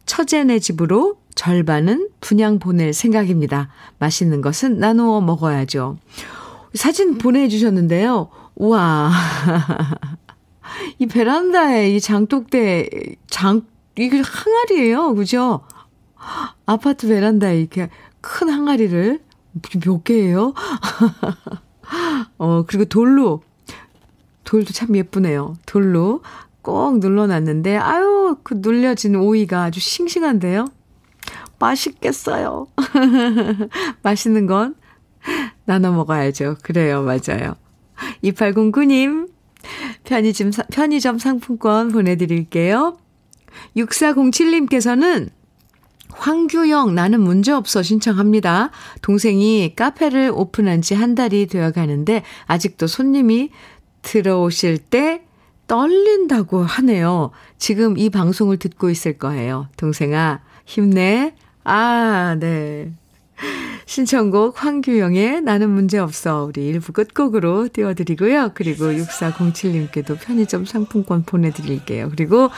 처제네 0.06 0.60
집으로 0.60 1.18
절반은 1.36 2.08
분양 2.22 2.58
보낼 2.58 2.94
생각입니다. 2.94 3.68
맛있는 4.00 4.40
것은 4.40 4.80
나누어 4.80 5.20
먹어야죠. 5.20 5.98
사진 6.74 7.18
보내주셨는데요. 7.18 8.30
우와. 8.56 9.12
이 11.00 11.06
베란다에 11.06 11.92
이 11.92 12.00
장독대, 12.00 12.90
장, 13.28 13.66
이게 13.98 14.22
항아리예요. 14.22 15.16
그죠? 15.16 15.62
아파트 16.66 17.08
베란다에 17.08 17.60
이렇게 17.60 17.90
큰 18.22 18.50
항아리를 18.50 19.20
몇 19.84 20.04
개예요? 20.04 20.54
어, 22.38 22.64
그리고 22.66 22.86
돌로, 22.86 23.42
돌도 24.44 24.72
참 24.72 24.96
예쁘네요. 24.96 25.56
돌로 25.66 26.22
꼭 26.62 27.00
눌러놨는데, 27.00 27.78
아유, 27.78 28.38
그 28.44 28.56
눌려진 28.58 29.16
오이가 29.16 29.64
아주 29.64 29.80
싱싱한데요? 29.80 30.68
맛있겠어요. 31.60 32.68
맛있는 34.02 34.48
건 34.48 34.76
나눠 35.72 35.92
먹어야죠. 35.92 36.58
그래요, 36.64 37.02
맞아요. 37.04 37.56
2809님, 38.24 39.30
편의점, 40.04 40.52
편의점 40.72 41.18
상품권 41.18 41.92
보내드릴게요. 41.92 42.98
6407님께서는 43.78 45.30
황규영 46.10 46.94
나는 46.94 47.22
문제없어 47.22 47.82
신청합니다. 47.84 48.72
동생이 49.02 49.76
카페를 49.76 50.32
오픈한 50.34 50.82
지 50.82 50.94
한 50.94 51.16
달이 51.16 51.48
되어 51.48 51.72
가는데 51.72 52.24
아직도 52.48 52.88
손님이 52.88 53.50
들어오실 54.02 54.78
때 54.78 55.24
떨린다고 55.68 56.64
하네요. 56.64 57.32
지금 57.58 57.98
이 57.98 58.10
방송을 58.10 58.58
듣고 58.58 58.90
있을 58.90 59.18
거예요. 59.18 59.70
동생아, 59.78 60.42
힘내. 60.66 61.34
아, 61.64 62.36
네. 62.40 62.92
신청곡 63.86 64.64
황규영의 64.64 65.42
나는 65.42 65.70
문제없어 65.70 66.46
우리 66.46 66.68
일부 66.68 66.94
끝곡으로 66.94 67.70
띄워드리고요. 67.74 68.52
그리고 68.54 68.86
6407님께도 68.86 70.18
편의점 70.20 70.66
상품권 70.66 71.24
보내드릴게요. 71.24 72.10
그리고 72.10 72.50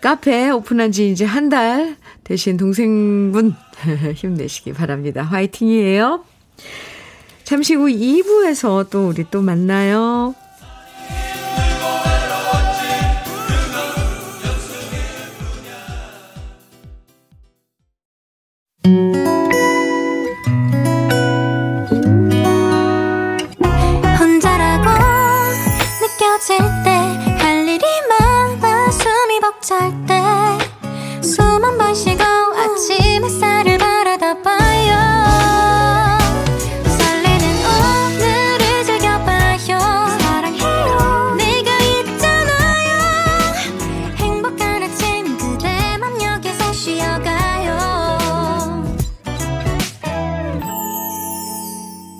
카페 0.00 0.50
오픈한 0.50 0.92
지 0.92 1.10
이제 1.10 1.24
한달 1.24 1.96
되신 2.24 2.56
동생분 2.56 3.54
힘내시기 4.14 4.72
바랍니다. 4.72 5.22
화이팅이에요. 5.22 6.24
잠시 7.44 7.74
후 7.74 7.86
2부에서 7.86 8.88
또 8.90 9.08
우리 9.08 9.24
또 9.30 9.42
만나요. 9.42 10.34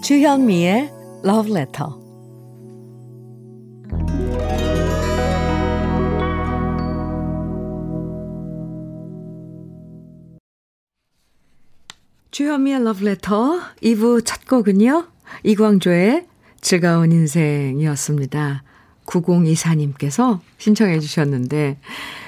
주현미의 0.06 0.92
Love 1.24 1.50
Letter. 1.50 1.90
주현미의 12.30 12.82
Love 12.82 13.04
Letter 13.04 13.60
2부 13.82 14.24
첫 14.24 14.46
곡은요. 14.46 15.08
이광조의 15.42 16.26
즐거운 16.60 17.10
인생이었습니다. 17.10 18.62
9024님께서 19.06 20.38
신청해 20.58 21.00
주셨는데 21.00 21.80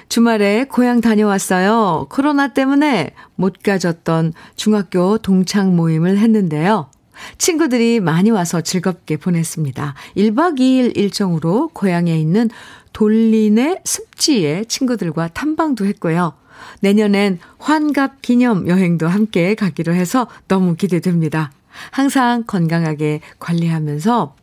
주말에 0.09 0.65
고향 0.65 1.01
다녀왔어요. 1.01 2.09
코로나 2.11 2.53
때문에 2.53 3.13
못 3.37 3.63
가졌던 3.63 4.33
중학교 4.57 5.19
동창 5.19 5.77
모임을 5.77 6.19
했는데요. 6.19 6.91
친구들이 7.39 8.01
많이 8.01 8.31
와서 8.31 8.61
즐겁게 8.61 9.17
보냈습니다. 9.17 9.95
1박 10.17 10.59
2일 10.59 10.97
일정으로 10.97 11.69
고향에 11.73 12.19
있는 12.19 12.51
돌린의 12.93 13.81
습지에 13.85 14.65
친구들과 14.65 15.29
탐방도 15.29 15.87
했고요. 15.87 16.35
내년엔 16.81 17.39
환갑 17.59 18.23
기념 18.23 18.69
여행도 18.69 19.07
함께 19.07 19.55
가기로 19.55 19.95
해서 19.95 20.27
너무 20.49 20.75
기대됩니다. 20.75 21.53
항상 21.91 22.45
건강하게 22.47 23.21
관리하면서 23.39 24.35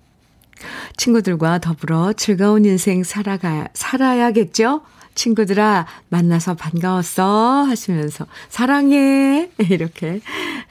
친구들과 0.97 1.59
더불어 1.59 2.13
즐거운 2.13 2.65
인생 2.65 3.03
살아가, 3.03 3.67
살아야겠죠? 3.73 4.81
친구들아, 5.15 5.85
만나서 6.09 6.55
반가웠어. 6.55 7.63
하시면서, 7.63 8.25
사랑해. 8.49 9.49
이렇게 9.69 10.21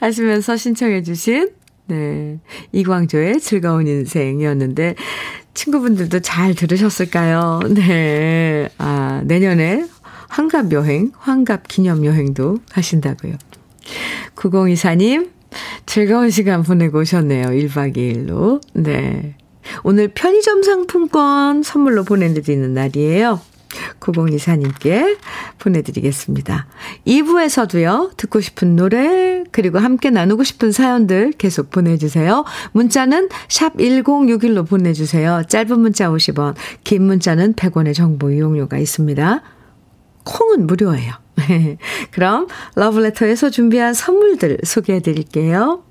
하시면서 0.01 0.57
신청해주신 0.57 1.51
네. 1.87 2.39
이광조의 2.73 3.41
즐거운 3.41 3.87
인생이었는데, 3.87 4.95
친구분들도 5.55 6.21
잘 6.21 6.55
들으셨을까요? 6.55 7.61
네. 7.71 8.69
아, 8.79 9.23
내년에 9.25 9.87
환갑 10.29 10.73
여행, 10.73 11.13
환갑 11.19 11.69
기념 11.69 12.05
여행도 12.05 12.59
하신다고요. 12.73 13.35
9024님, 14.35 15.31
즐거운 15.87 16.31
시간 16.31 16.63
보내고 16.63 17.01
오셨네요. 17.01 17.49
1박 17.49 17.97
2일로. 17.97 18.61
네. 18.73 19.37
오늘 19.83 20.09
편의점 20.09 20.63
상품권 20.63 21.63
선물로 21.63 22.05
보내드리는 22.05 22.75
날이에요. 22.75 23.41
9024님께 24.05 25.19
보내드리겠습니다. 25.59 26.67
2부에서도요, 27.07 28.17
듣고 28.17 28.41
싶은 28.41 28.77
노래, 28.77 29.45
그리고 29.51 29.79
함께 29.79 30.11
나누고 30.11 30.45
싶은 30.45 30.73
사연들 30.73 31.33
계속 31.33 31.71
보내주세요. 31.71 32.45
문자는 32.73 33.29
샵 33.49 33.77
1061로 33.77 34.69
보내주세요. 34.69 35.43
짧은 35.49 35.81
문자 35.81 36.09
50원, 36.11 36.55
긴 36.85 37.05
문자는 37.05 37.55
100원의 37.55 37.95
정보 37.95 38.31
이용료가 38.31 38.79
있습니다. 38.79 39.43
콩은 40.25 40.67
무료예요. 40.67 41.13
그럼 42.13 42.47
러브레터에서 42.77 43.51
준비한 43.51 43.95
선물들 43.95 44.59
소개해 44.65 45.01
드릴게요. 45.01 45.83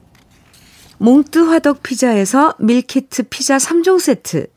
몽뜨 0.97 1.39
화덕 1.39 1.83
피자에서 1.83 2.55
밀키트 2.59 3.23
피자 3.23 3.57
3종 3.57 3.99
세트, 3.99 4.47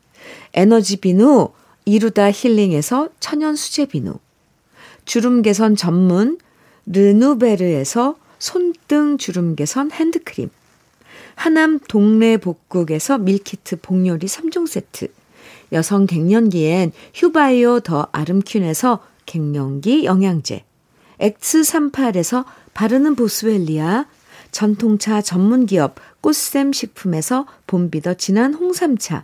에너지 0.53 0.97
비누 0.97 1.49
이루다 1.87 2.33
힐링에서 2.33 3.07
천연 3.21 3.55
수제 3.55 3.85
비누, 3.85 4.19
주름 5.05 5.41
개선 5.41 5.77
전문 5.77 6.37
르누베르에서 6.85 8.17
손등 8.39 9.17
주름 9.17 9.55
개선 9.55 9.89
핸드크림, 9.89 10.49
하남 11.35 11.79
동네 11.87 12.35
복국에서 12.35 13.17
밀키트 13.19 13.79
복요리 13.79 14.27
3종 14.27 14.67
세트, 14.67 15.07
여성 15.71 16.07
갱년기엔 16.07 16.91
휴바이오 17.13 17.79
더 17.79 18.09
아름퀸에서 18.11 19.01
갱년기 19.25 20.03
영양제, 20.03 20.65
X38에서 21.21 22.43
바르는 22.73 23.15
보스웰리아, 23.15 24.07
전통차 24.51 25.21
전문기업 25.21 25.95
꽃샘 26.19 26.73
식품에서 26.73 27.45
봄비더 27.65 28.15
진한 28.15 28.53
홍삼차, 28.53 29.23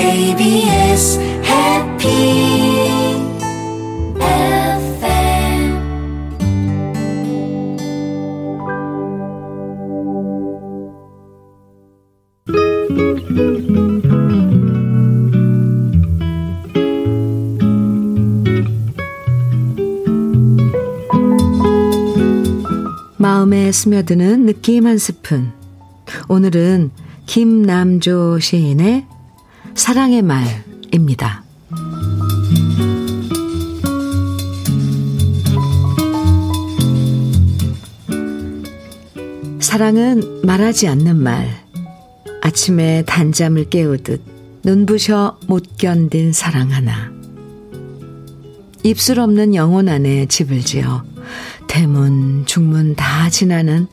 KBS 0.00 1.20
마음에 23.18 23.70
스며드는 23.70 24.46
느낌 24.46 24.86
한 24.86 24.96
스푼. 24.96 25.52
오늘은 26.30 26.90
김남조 27.26 28.38
시인의 28.38 29.06
사랑의 29.80 30.20
말입니다. 30.20 31.42
사랑은 39.58 40.42
말하지 40.44 40.86
않는 40.86 41.16
말. 41.16 41.48
아침에 42.42 43.04
단잠을 43.06 43.70
깨우듯 43.70 44.20
눈부셔 44.64 45.40
못 45.46 45.78
견딘 45.78 46.34
사랑 46.34 46.72
하나. 46.72 47.10
입술 48.82 49.18
없는 49.18 49.54
영혼 49.54 49.88
안에 49.88 50.26
집을 50.26 50.60
지어 50.60 51.02
대문, 51.68 52.44
중문 52.44 52.96
다 52.96 53.30
지나는 53.30 53.86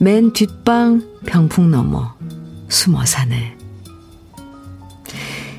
맨 0.00 0.32
뒷방 0.32 1.20
병풍 1.26 1.70
너머 1.70 2.12
숨어 2.68 3.06
사네. 3.06 3.61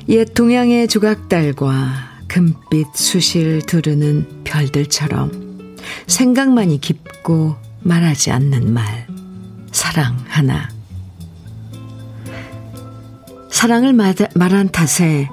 옛 0.08 0.34
동양의 0.34 0.88
조각달과 0.88 2.14
금빛 2.28 2.88
수실 2.94 3.62
두르는 3.62 4.42
별들처럼 4.44 5.76
생각만이 6.06 6.80
깊고 6.80 7.56
말하지 7.80 8.30
않는 8.30 8.72
말, 8.72 9.06
사랑 9.72 10.16
하나. 10.28 10.68
사랑을 13.50 13.94
말한 13.94 14.70
탓에 14.70 15.28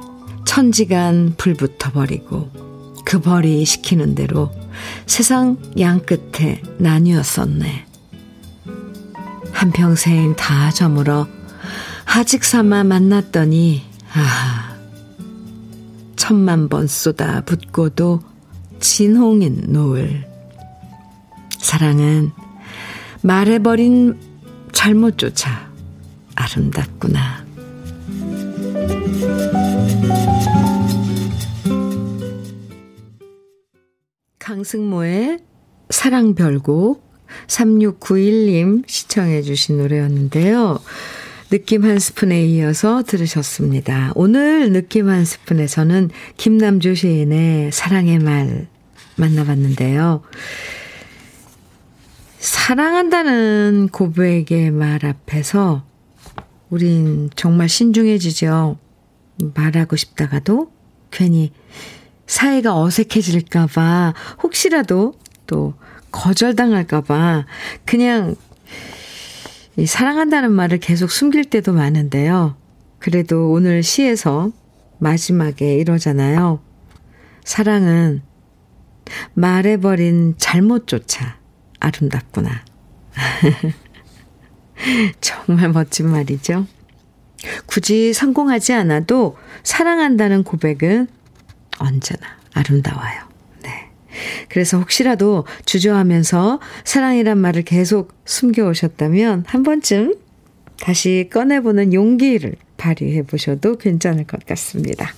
천지간 0.45 1.34
불붙어 1.38 1.91
버리고 1.91 2.49
그 3.03 3.19
벌이 3.19 3.65
시키는 3.65 4.15
대로 4.15 4.51
세상 5.05 5.57
양끝에 5.77 6.62
나뉘었었네. 6.77 7.88
한평생 9.51 10.36
다 10.36 10.71
저물어 10.71 11.27
하직 12.05 12.43
삼아 12.43 12.84
만났더니 12.84 13.84
아 14.13 14.51
천만 16.21 16.69
번 16.69 16.86
쏟아 16.86 17.41
붓고도 17.41 18.19
진홍인 18.79 19.73
노을 19.73 20.23
사랑은 21.57 22.29
말해버린 23.23 24.19
잘못조차 24.71 25.71
아름답구나. 26.36 27.43
강승모의 34.38 35.39
사랑 35.89 36.36
별곡 36.36 37.03
3691님 37.47 38.84
시청해 38.86 39.41
주신 39.41 39.79
노래였는데요. 39.79 40.81
느낌 41.52 41.84
한 41.84 42.00
스푼에 42.00 42.46
이어서 42.46 43.04
들으셨습니다. 43.04 44.14
오늘 44.16 44.72
느낌 44.72 45.10
한 45.10 45.26
스푼에서는 45.26 46.10
김남주 46.38 46.96
시인의 46.96 47.74
사랑의 47.74 48.20
말 48.20 48.68
만나봤는데요. 49.18 50.22
사랑한다는 52.40 53.90
고백의 53.92 54.72
말 54.72 55.06
앞에서 55.06 55.84
우린 56.70 57.30
정말 57.36 57.68
신중해지죠. 57.68 58.78
말하고 59.54 59.98
싶다가도 59.98 60.72
괜히 61.12 61.52
사이가 62.28 62.82
어색해질까봐, 62.82 64.14
혹시라도 64.42 65.16
또 65.48 65.74
거절당할까봐, 66.12 67.46
그냥 67.84 68.38
이 69.82 69.88
사랑한다는 69.88 70.52
말을 70.52 70.78
계속 70.78 71.10
숨길 71.10 71.46
때도 71.46 71.74
많은데요. 71.74 72.56
그래도 73.00 73.50
오늘 73.50 73.82
시에서 73.82 74.52
마지막에 75.00 75.76
이러잖아요. 75.78 76.62
사랑은 77.44 78.22
말해버린 79.34 80.36
잘못조차 80.38 81.39
아름답구나. 81.80 82.63
정말 85.20 85.72
멋진 85.72 86.12
말이죠. 86.12 86.67
굳이 87.65 88.13
성공하지 88.13 88.74
않아도 88.74 89.36
사랑한다는 89.63 90.44
고백은 90.44 91.08
언제나 91.80 92.28
아름다워요. 92.54 93.31
네. 94.12 94.45
그래서 94.50 94.78
혹시라도 94.78 95.45
주저하면서 95.65 96.60
사랑이란 96.84 97.38
말을 97.38 97.63
계속 97.63 98.13
숨겨오셨다면 98.26 99.45
한 99.47 99.63
번쯤 99.63 100.15
다시 100.80 101.30
꺼내보는 101.32 101.93
용기를 101.93 102.56
발휘해 102.78 103.24
보셔도 103.24 103.78
괜찮을 103.78 104.26
것 104.26 104.45
같습니다. 104.45 105.13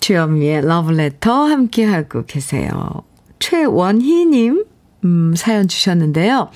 주현미의 0.00 0.62
러브레터 0.62 1.44
함께하고 1.44 2.24
계세요. 2.24 2.72
최원희님, 3.38 4.64
음, 5.04 5.34
사연 5.36 5.68
주셨는데요. 5.68 6.50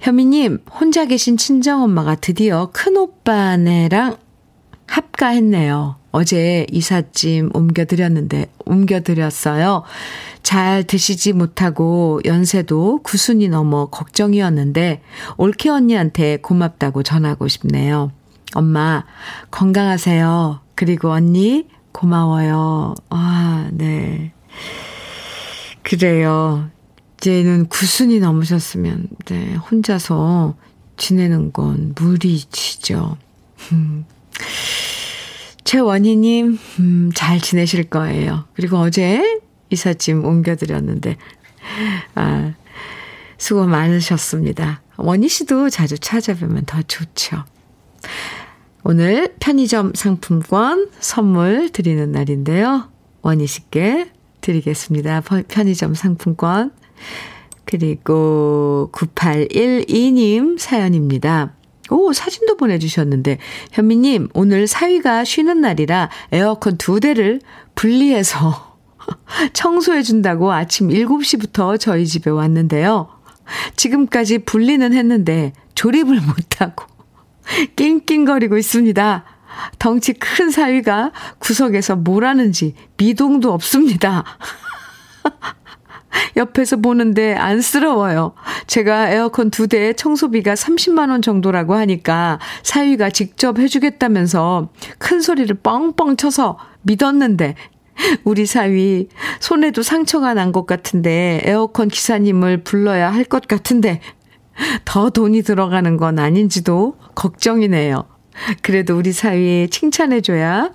현미님, 0.00 0.60
혼자 0.70 1.04
계신 1.04 1.36
친정엄마가 1.36 2.14
드디어 2.16 2.70
큰오빠네랑 2.72 4.16
합가했네요. 4.86 5.99
어제 6.12 6.66
이삿짐 6.70 7.50
옮겨드렸는데, 7.54 8.46
옮겨드렸어요. 8.64 9.84
잘 10.42 10.84
드시지 10.84 11.32
못하고 11.32 12.20
연세도 12.24 13.02
구순이 13.02 13.48
넘어 13.48 13.86
걱정이었는데, 13.86 15.02
올케 15.36 15.68
언니한테 15.68 16.38
고맙다고 16.38 17.02
전하고 17.02 17.48
싶네요. 17.48 18.10
엄마, 18.54 19.04
건강하세요. 19.50 20.60
그리고 20.74 21.10
언니, 21.10 21.66
고마워요. 21.92 22.94
아, 23.10 23.68
네. 23.72 24.32
그래요. 25.82 26.68
이제는 27.18 27.66
구순이 27.68 28.18
넘으셨으면, 28.18 29.08
네, 29.26 29.54
혼자서 29.54 30.56
지내는 30.96 31.52
건 31.52 31.94
무리치죠. 31.96 33.16
음. 33.72 34.04
최원희님, 35.70 36.58
음, 36.80 37.12
잘 37.14 37.40
지내실 37.40 37.84
거예요. 37.84 38.42
그리고 38.54 38.78
어제 38.78 39.40
이삿짐 39.70 40.24
옮겨드렸는데, 40.24 41.16
아, 42.16 42.54
수고 43.38 43.66
많으셨습니다. 43.66 44.82
원희 44.96 45.28
씨도 45.28 45.70
자주 45.70 45.96
찾아뵈면 45.96 46.64
더 46.66 46.82
좋죠. 46.82 47.44
오늘 48.82 49.32
편의점 49.38 49.92
상품권 49.94 50.90
선물 50.98 51.70
드리는 51.70 52.10
날인데요. 52.10 52.90
원희 53.22 53.46
씨께 53.46 54.10
드리겠습니다. 54.40 55.20
편의점 55.46 55.94
상품권. 55.94 56.72
그리고 57.64 58.90
9812님 58.90 60.58
사연입니다. 60.58 61.54
오, 61.90 62.12
사진도 62.12 62.56
보내주셨는데, 62.56 63.38
현미님, 63.72 64.28
오늘 64.34 64.66
사위가 64.66 65.24
쉬는 65.24 65.60
날이라 65.60 66.10
에어컨 66.32 66.76
두 66.76 67.00
대를 67.00 67.40
분리해서 67.74 68.76
청소해준다고 69.52 70.52
아침 70.52 70.88
7시부터 70.88 71.78
저희 71.78 72.06
집에 72.06 72.30
왔는데요. 72.30 73.08
지금까지 73.76 74.38
분리는 74.38 74.92
했는데 74.92 75.52
조립을 75.74 76.20
못하고 76.20 76.86
낑낑거리고 77.76 78.56
있습니다. 78.56 79.24
덩치 79.78 80.12
큰 80.12 80.50
사위가 80.50 81.12
구석에서 81.38 81.96
뭘 81.96 82.24
하는지 82.24 82.74
미동도 82.96 83.52
없습니다. 83.52 84.24
옆에서 86.36 86.76
보는데 86.76 87.34
안쓰러워요. 87.34 88.34
제가 88.66 89.10
에어컨 89.10 89.50
두 89.50 89.68
대에 89.68 89.92
청소비가 89.92 90.54
30만원 90.54 91.22
정도라고 91.22 91.74
하니까 91.74 92.38
사위가 92.62 93.10
직접 93.10 93.58
해주겠다면서 93.58 94.70
큰 94.98 95.20
소리를 95.20 95.54
뻥뻥 95.62 96.16
쳐서 96.16 96.58
믿었는데 96.82 97.54
우리 98.24 98.46
사위 98.46 99.08
손에도 99.40 99.82
상처가 99.82 100.32
난 100.34 100.52
것 100.52 100.66
같은데 100.66 101.40
에어컨 101.44 101.88
기사님을 101.88 102.64
불러야 102.64 103.12
할 103.12 103.24
것 103.24 103.46
같은데 103.46 104.00
더 104.84 105.10
돈이 105.10 105.42
들어가는 105.42 105.96
건 105.96 106.18
아닌지도 106.18 106.96
걱정이네요. 107.14 108.04
그래도 108.62 108.96
우리 108.96 109.12
사위 109.12 109.68
칭찬해줘야, 109.70 110.70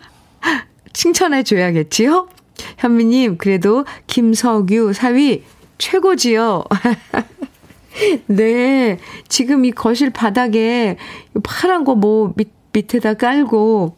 칭찬해줘야겠지요? 0.93 2.27
현미님, 2.77 3.37
그래도 3.37 3.85
김석유 4.07 4.93
사위 4.93 5.43
최고지요. 5.77 6.63
네. 8.27 8.97
지금 9.27 9.65
이 9.65 9.71
거실 9.71 10.09
바닥에 10.09 10.97
파란 11.43 11.83
거 11.83 11.95
뭐 11.95 12.33
밑, 12.35 12.49
밑에다 12.73 13.13
깔고, 13.15 13.97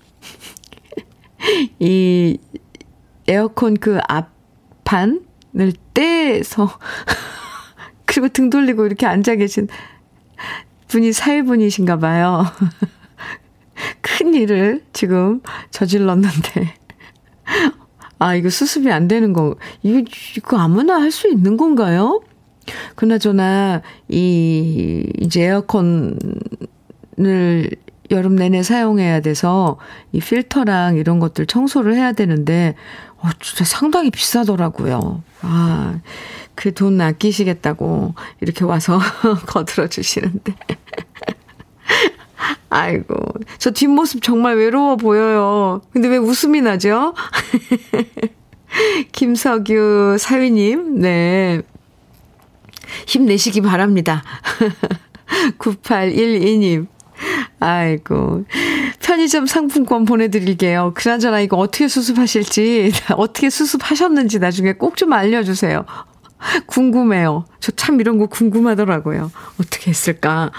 이 1.80 2.38
에어컨 3.28 3.76
그 3.76 4.00
앞판을 4.08 5.74
떼서, 5.94 6.70
그리고 8.06 8.30
등 8.30 8.50
돌리고 8.50 8.86
이렇게 8.86 9.06
앉아 9.06 9.36
계신 9.36 9.68
분이 10.88 11.12
사회분이신가 11.12 11.98
봐요. 12.00 12.46
큰 14.02 14.34
일을 14.34 14.84
지금 14.94 15.42
저질렀는데. 15.72 16.74
아, 18.20 18.36
이거 18.36 18.50
수습이 18.50 18.92
안 18.92 19.08
되는 19.08 19.34
거, 19.34 19.56
이거, 19.84 20.02
이거 20.38 20.58
아무나 20.58 20.96
할 21.02 21.12
수 21.12 21.28
있는 21.30 21.56
건가요? 21.58 22.22
그나저나, 22.96 23.82
이, 24.10 25.06
이제 25.20 25.44
에어컨을 25.44 26.18
여름 28.12 28.36
내내 28.36 28.64
사용해야 28.64 29.20
돼서, 29.22 29.78
이 30.12 30.20
필터랑 30.20 30.98
이런 30.98 31.20
것들 31.20 31.46
청소를 31.46 31.96
해야 31.96 32.12
되는데, 32.14 32.76
어, 33.20 33.30
진짜 33.40 33.64
상당히 33.66 34.12
비싸더라고요. 34.12 35.24
아, 35.42 36.00
그 36.56 36.72
돈 36.74 37.00
아끼시겠다고 37.02 38.14
이렇게 38.42 38.64
와서 38.66 39.00
거들어 39.48 39.88
주시는데. 39.88 40.56
아이고, 42.70 43.16
저 43.58 43.72
뒷모습 43.72 44.22
정말 44.22 44.58
외로워 44.58 44.96
보여요. 44.98 45.82
근데 45.94 46.08
왜 46.08 46.18
웃음이 46.18 46.62
나죠? 46.62 47.14
김석유 49.14 50.18
사위님, 50.20 51.00
네. 51.00 51.62
힘내시기 53.08 53.62
바랍니다. 53.62 54.24
9812님. 55.60 56.88
아이고. 57.60 58.46
편의점 59.02 59.46
상품권 59.48 60.06
보내드릴게요. 60.06 60.92
그나저나 60.96 61.40
이거 61.40 61.58
어떻게 61.58 61.88
수습하실지, 61.88 62.92
어떻게 63.16 63.50
수습하셨는지 63.50 64.40
나중에 64.40 64.74
꼭 64.74 64.96
좀 64.98 65.14
알려주세요. 65.14 65.86
궁금해요. 66.68 67.46
저 67.60 67.72
참 67.76 68.00
이런 68.00 68.18
거 68.20 68.28
궁금하더라고요. 68.28 69.32
어떻게 69.60 69.90
했을까? 69.90 70.52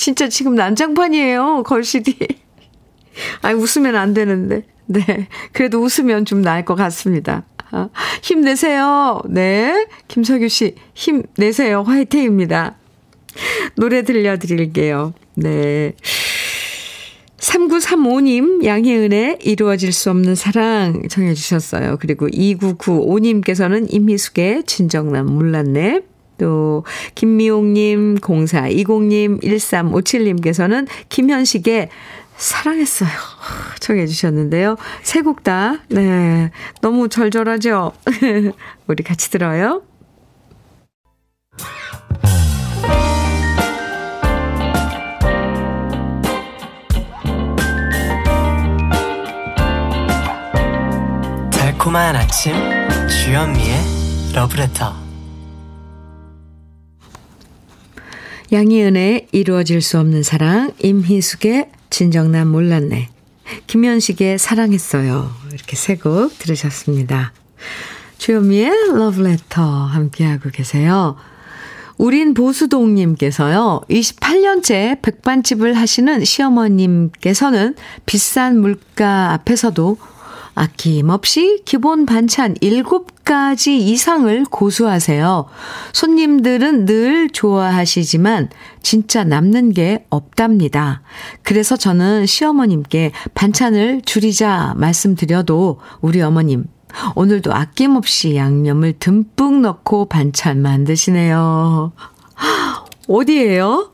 진짜 0.00 0.30
지금 0.30 0.54
난장판이에요, 0.54 1.62
걸실이. 1.64 2.16
아이, 3.42 3.52
웃으면 3.52 3.96
안 3.96 4.14
되는데. 4.14 4.62
네. 4.86 5.28
그래도 5.52 5.78
웃으면 5.82 6.24
좀 6.24 6.40
나을 6.40 6.64
것 6.64 6.74
같습니다. 6.74 7.44
아, 7.70 7.90
힘내세요. 8.22 9.20
네. 9.28 9.86
김석유 10.08 10.48
씨, 10.48 10.74
힘내세요. 10.94 11.82
화이팅입니다. 11.82 12.76
노래 13.76 14.00
들려드릴게요. 14.02 15.12
네. 15.34 15.92
3935님, 17.36 18.64
양혜은의 18.64 19.40
이루어질 19.42 19.92
수 19.92 20.08
없는 20.08 20.34
사랑 20.34 21.08
정해주셨어요. 21.10 21.98
그리고 22.00 22.26
2995님께서는 22.26 23.92
임희숙의 23.92 24.64
진정난 24.64 25.26
몰랐네. 25.26 26.00
또, 26.40 26.84
김미옥님, 27.14 28.16
0420님, 28.20 29.42
1357님께서는 29.42 30.86
김현식의 31.10 31.90
사랑했어요. 32.36 33.10
정해주셨는데요. 33.80 34.76
세 35.02 35.20
곡 35.22 35.42
다, 35.44 35.76
네. 35.90 36.50
너무 36.80 37.08
절절하죠? 37.10 37.92
우리 38.88 39.02
같이 39.04 39.30
들어요. 39.30 39.82
달콤한 51.52 52.16
아침 52.16 52.54
주현미의 53.08 54.32
러브레터 54.34 55.09
양희은의 58.52 59.28
이루어질 59.32 59.80
수 59.80 59.98
없는 59.98 60.22
사랑 60.22 60.72
임희숙의 60.82 61.70
진정난 61.90 62.48
몰랐네 62.48 63.08
김현식의 63.66 64.38
사랑했어요 64.38 65.30
이렇게 65.52 65.76
세 65.76 65.96
곡 65.96 66.38
들으셨습니다. 66.38 67.32
주현미의 68.18 68.70
러브레터 68.94 69.62
함께하고 69.62 70.50
계세요. 70.50 71.16
우린 71.96 72.32
보수동님께서요, 72.34 73.82
28년째 73.90 75.02
백반집을 75.02 75.74
하시는 75.74 76.24
시어머님께서는 76.24 77.74
비싼 78.06 78.60
물가 78.60 79.32
앞에서도 79.32 79.98
아낌없이 80.60 81.62
기본 81.64 82.04
반찬 82.04 82.52
7가지 82.56 83.68
이상을 83.68 84.44
고수하세요. 84.50 85.46
손님들은 85.94 86.84
늘 86.84 87.30
좋아하시지만 87.30 88.50
진짜 88.82 89.24
남는 89.24 89.72
게 89.72 90.04
없답니다. 90.10 91.00
그래서 91.42 91.78
저는 91.78 92.26
시어머님께 92.26 93.12
반찬을 93.32 94.02
줄이자 94.02 94.74
말씀드려도 94.76 95.80
우리 96.02 96.20
어머님 96.20 96.66
오늘도 97.14 97.54
아낌없이 97.54 98.36
양념을 98.36 98.94
듬뿍 98.98 99.62
넣고 99.62 100.06
반찬 100.10 100.60
만드시네요. 100.60 101.92
어디에요? 103.08 103.92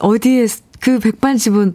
어디에 0.00 0.48
그 0.80 0.98
백반집은 0.98 1.72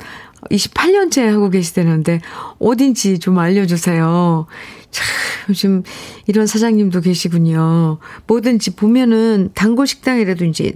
28년째 0.49 1.25
하고 1.27 1.49
계시다는데 1.49 2.21
어딘지 2.59 3.19
좀 3.19 3.37
알려주세요. 3.39 4.47
참, 4.91 5.05
요즘 5.49 5.83
이런 6.27 6.47
사장님도 6.47 7.01
계시군요. 7.01 7.99
뭐든지 8.27 8.75
보면은 8.75 9.51
단골 9.53 9.87
식당이라도 9.87 10.45
이제 10.45 10.73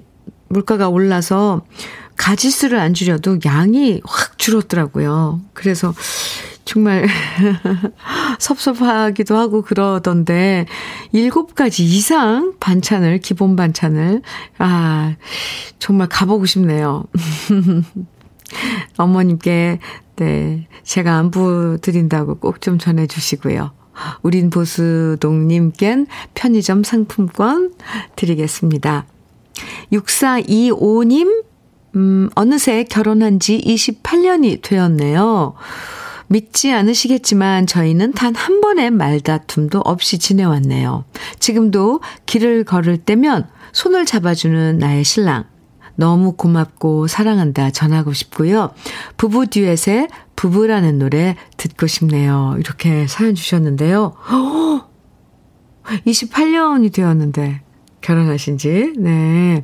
물가가 0.49 0.89
올라서 0.89 1.66
가지수를 2.16 2.78
안 2.78 2.93
줄여도 2.93 3.39
양이 3.45 4.01
확 4.05 4.38
줄었더라고요. 4.38 5.41
그래서 5.53 5.93
정말 6.66 7.07
섭섭하기도 8.39 9.36
하고 9.36 9.61
그러던데 9.61 10.66
일곱 11.11 11.55
가지 11.55 11.84
이상 11.84 12.53
반찬을 12.59 13.20
기본 13.20 13.55
반찬을 13.55 14.22
아 14.59 15.16
정말 15.80 16.07
가보고 16.07 16.45
싶네요. 16.45 17.05
어머님께 18.97 19.80
네 20.16 20.68
제가 20.84 21.18
안부 21.18 21.80
드린다고 21.82 22.36
꼭 22.36 22.60
좀 22.62 22.78
전해주시고요. 22.78 23.72
우린 24.24 24.49
보수동님껜 24.49 26.08
편의점 26.34 26.84
상품권 26.84 27.74
드리겠습니다. 28.16 29.06
6425님, 29.91 31.43
음, 31.95 32.30
어느새 32.36 32.84
결혼한 32.86 33.39
지 33.39 33.60
28년이 33.60 34.62
되었네요. 34.64 35.54
믿지 36.28 36.72
않으시겠지만 36.72 37.68
저희는 37.68 38.14
단 38.14 38.34
한 38.36 38.62
번의 38.62 38.89
말다툼도 38.91 39.80
없이 39.82 40.18
지내왔네요. 40.18 41.06
지금도 41.39 42.01
길을 42.26 42.64
걸을 42.64 42.97
때면 42.97 43.47
손을 43.74 44.06
잡아주는 44.06 44.80
나의 44.80 45.04
신랑. 45.04 45.43
너무 45.96 46.34
고맙고 46.34 47.08
사랑한다 47.08 47.72
전하고 47.72 48.14
싶고요. 48.14 48.72
부부 49.18 49.48
듀엣의 49.48 50.08
부부라는 50.36 51.00
노래 51.00 51.36
듣고 51.58 51.88
싶네요. 51.88 52.56
이렇게 52.60 53.08
사연 53.08 53.36
주셨는데요. 53.36 54.14
28년이 56.08 56.94
되었는데 56.94 57.62
결혼하신 58.02 58.58
지, 58.58 58.94
네. 58.98 59.64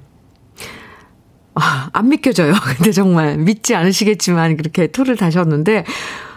아, 1.55 1.89
안 1.91 2.09
믿겨져요. 2.09 2.53
근데 2.77 2.91
정말 2.91 3.37
믿지 3.37 3.75
않으시겠지만 3.75 4.55
그렇게 4.57 4.87
토를 4.87 5.17
다셨는데 5.17 5.83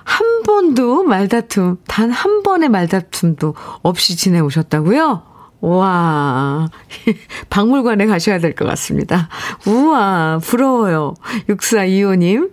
한 0.05 0.43
번도 0.43 1.05
말다툼, 1.05 1.77
단 1.87 2.11
한 2.11 2.43
번의 2.43 2.69
말다툼도 2.71 3.55
없이 3.83 4.17
지내오셨다고요? 4.17 5.23
와, 5.63 6.69
박물관에 7.51 8.07
가셔야 8.07 8.39
될 8.39 8.55
것 8.55 8.65
같습니다. 8.67 9.29
우와, 9.67 10.41
부러워요. 10.43 11.15
6425님. 11.49 12.51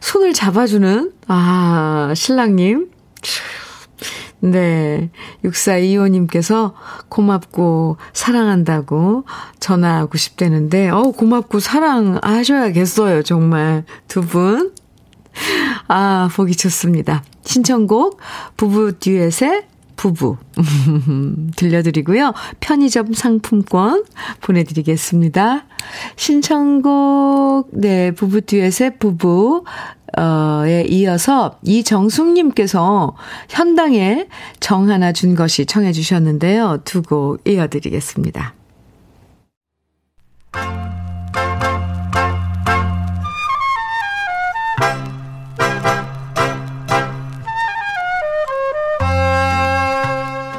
손을 0.00 0.32
잡아주는, 0.32 1.12
아, 1.28 2.12
신랑님. 2.14 2.90
네. 4.40 5.10
6425님께서 5.44 6.74
고맙고 7.08 7.96
사랑한다고 8.12 9.24
전화하고 9.60 10.18
싶다는데, 10.18 10.90
어 10.90 11.02
고맙고 11.12 11.60
사랑하셔야겠어요. 11.60 13.22
정말. 13.22 13.84
두 14.08 14.20
분. 14.20 14.74
아, 15.88 16.28
보기 16.34 16.56
좋습니다. 16.56 17.22
신청곡, 17.44 18.18
부부 18.56 18.98
듀엣의 18.98 19.66
부부. 19.96 20.36
들려드리고요. 21.56 22.32
편의점 22.60 23.12
상품권 23.12 24.04
보내드리겠습니다. 24.40 25.64
신청곡, 26.16 27.68
네, 27.72 28.10
부부 28.12 28.42
듀엣의 28.42 28.98
부부, 28.98 29.64
어,에 30.16 30.84
이어서 30.88 31.58
이정숙님께서 31.62 33.16
현당에 33.48 34.28
정 34.60 34.88
하나 34.90 35.12
준 35.12 35.34
것이 35.34 35.66
청해 35.66 35.92
주셨는데요. 35.92 36.78
두 36.84 37.02
곡 37.02 37.40
이어드리겠습니다. 37.48 38.54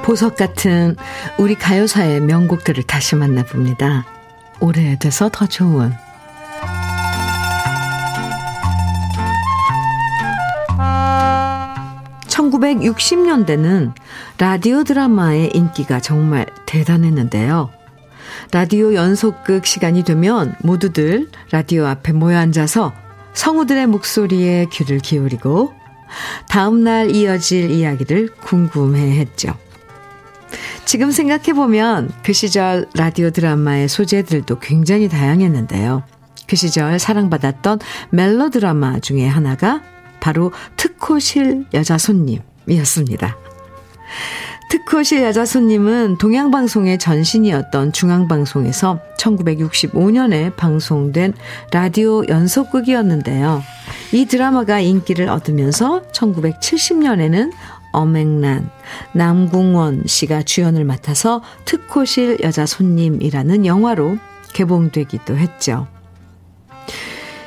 보석 0.05 0.35
같은 0.35 0.95
우리 1.39 1.55
가요사의 1.55 2.21
명곡들을 2.21 2.83
다시 2.83 3.15
만나봅니다. 3.15 4.05
오래돼서 4.59 5.29
더 5.33 5.47
좋은 5.47 5.91
1960 12.27 13.21
년대는 13.21 13.93
라디오 14.37 14.83
드라마의 14.83 15.49
인기가 15.55 15.99
정말 15.99 16.45
대단했는데요. 16.67 17.71
라디오 18.51 18.93
연속극 18.93 19.65
시간이 19.65 20.03
되면 20.03 20.53
모두들 20.61 21.31
라디오 21.49 21.87
앞에 21.87 22.13
모여 22.13 22.37
앉아서 22.37 22.93
성우들의 23.33 23.87
목소리에 23.87 24.67
귀를 24.71 24.99
기울이고 24.99 25.73
다음날 26.47 27.09
이어질 27.09 27.71
이야기를 27.71 28.35
궁금해 28.35 29.17
했죠. 29.19 29.55
지금 30.85 31.09
생각해보면 31.09 32.11
그 32.23 32.31
시절 32.31 32.87
라디오 32.93 33.31
드라마의 33.31 33.89
소재들도 33.89 34.59
굉장히 34.59 35.09
다양했는데요. 35.09 36.03
그 36.47 36.55
시절 36.55 36.99
사랑받았던 36.99 37.79
멜로 38.11 38.51
드라마 38.51 38.99
중에 38.99 39.27
하나가 39.27 39.81
바로 40.19 40.51
특호실 40.77 41.65
여자 41.73 41.97
손님이었습니다. 41.97 43.35
특호실 44.69 45.23
여자 45.23 45.45
손님은 45.45 46.17
동양방송의 46.17 46.99
전신이었던 46.99 47.91
중앙방송에서 47.91 48.99
1965년에 49.17 50.55
방송된 50.55 51.33
라디오 51.71 52.27
연속극이었는데요. 52.27 53.63
이 54.11 54.25
드라마가 54.25 54.79
인기를 54.79 55.29
얻으면서 55.29 56.03
1970년에는 56.11 57.51
엄앵란, 57.95 58.69
남궁원 59.13 60.03
씨가 60.05 60.43
주연을 60.43 60.85
맡아서 60.85 61.41
특호실 61.65 62.39
여자 62.43 62.65
손님이라는 62.65 63.65
영화로 63.65 64.17
개봉되기도 64.53 65.37
했죠. 65.37 65.87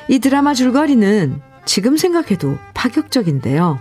이 0.09 0.19
드라마 0.19 0.55
줄거리는 0.55 1.41
지금 1.65 1.97
생각해도 1.97 2.57
파격적인데요. 2.75 3.79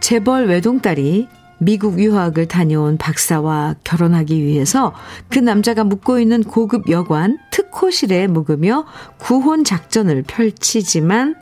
재벌 0.00 0.46
외동딸이 0.46 1.28
미국 1.58 1.98
유학을 1.98 2.48
다녀온 2.48 2.98
박사와 2.98 3.76
결혼하기 3.82 4.42
위해서 4.42 4.92
그 5.30 5.38
남자가 5.38 5.84
묵고 5.84 6.20
있는 6.20 6.42
고급 6.42 6.90
여관 6.90 7.38
특호실에 7.50 8.26
묵으며 8.26 8.84
구혼 9.18 9.64
작전을 9.64 10.22
펼치지만 10.26 11.36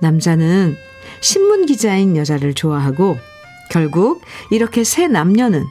남자는 0.00 0.74
신문 1.20 1.66
기자인 1.66 2.16
여자를 2.16 2.54
좋아하고 2.54 3.16
결국 3.72 4.20
이렇게 4.50 4.84
세 4.84 5.08
남녀는 5.08 5.64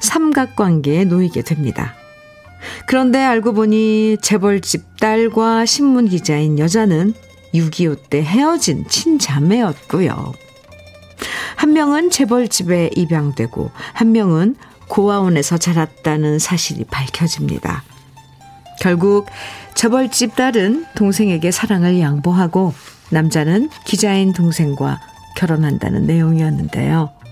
삼각관계에 0.00 1.04
놓이게 1.04 1.42
됩니다. 1.42 1.94
그런데 2.86 3.22
알고 3.22 3.52
보니 3.52 4.16
재벌집 4.20 4.98
딸과 4.98 5.64
신문 5.64 6.08
기자인 6.08 6.58
여자는 6.58 7.14
6.25 7.54 8.10
때 8.10 8.22
헤어진 8.22 8.88
친자매였고요. 8.88 10.32
한 11.54 11.72
명은 11.72 12.10
재벌집에 12.10 12.90
입양되고 12.96 13.70
한 13.92 14.10
명은 14.10 14.56
고아원에서 14.88 15.56
자랐다는 15.56 16.40
사실이 16.40 16.84
밝혀집니다. 16.90 17.84
결국 18.80 19.26
재벌집 19.74 20.34
딸은 20.34 20.86
동생에게 20.96 21.52
사랑을 21.52 22.00
양보하고 22.00 22.74
남자는 23.10 23.70
기자인 23.84 24.32
동생과 24.32 25.00
결혼한다는 25.36 26.06
내용이었는데요. 26.06 27.23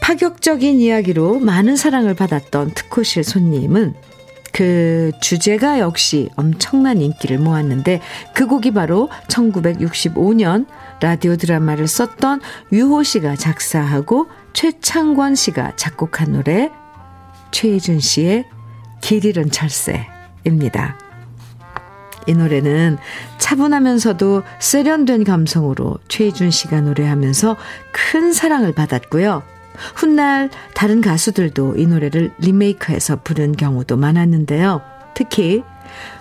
파격적인 0.00 0.80
이야기로 0.80 1.38
많은 1.40 1.76
사랑을 1.76 2.14
받았던 2.14 2.72
특호실 2.74 3.24
손님은 3.24 3.94
그 4.52 5.12
주제가 5.20 5.78
역시 5.78 6.30
엄청난 6.36 7.00
인기를 7.00 7.38
모았는데 7.38 8.00
그 8.34 8.46
곡이 8.46 8.72
바로 8.72 9.08
1965년 9.28 10.66
라디오 11.00 11.36
드라마를 11.36 11.86
썼던 11.86 12.40
유호 12.72 13.02
씨가 13.02 13.36
작사하고 13.36 14.26
최창권 14.54 15.34
씨가 15.34 15.76
작곡한 15.76 16.32
노래 16.32 16.70
최희준 17.52 18.00
씨의 18.00 18.46
길 19.00 19.24
잃은 19.24 19.50
철새입니다. 19.50 21.07
이 22.28 22.34
노래는 22.34 22.98
차분하면서도 23.38 24.42
세련된 24.60 25.24
감성으로 25.24 25.98
최희준 26.08 26.50
씨가 26.50 26.82
노래하면서 26.82 27.56
큰 27.90 28.32
사랑을 28.32 28.72
받았고요. 28.72 29.42
훗날 29.94 30.50
다른 30.74 31.00
가수들도 31.00 31.76
이 31.76 31.86
노래를 31.86 32.32
리메이크해서 32.38 33.20
부른 33.24 33.56
경우도 33.56 33.96
많았는데요. 33.96 34.82
특히 35.14 35.62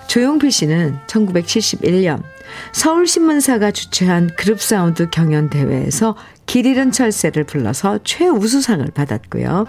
조용필 0.08 0.50
씨는 0.50 0.98
1971년 1.08 2.24
서울신문사가 2.72 3.72
주최한 3.72 4.30
그룹사운드 4.38 5.10
경연대회에서 5.10 6.16
길 6.46 6.66
잃은 6.66 6.94
철새를 6.94 7.44
불러서 7.44 8.00
최우수상을 8.06 8.86
받았고요. 8.94 9.66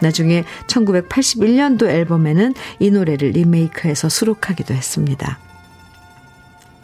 나중에 0.00 0.44
1981년도 0.68 1.88
앨범에는 1.88 2.54
이 2.78 2.90
노래를 2.90 3.30
리메이크해서 3.30 4.08
수록하기도 4.08 4.72
했습니다. 4.72 5.49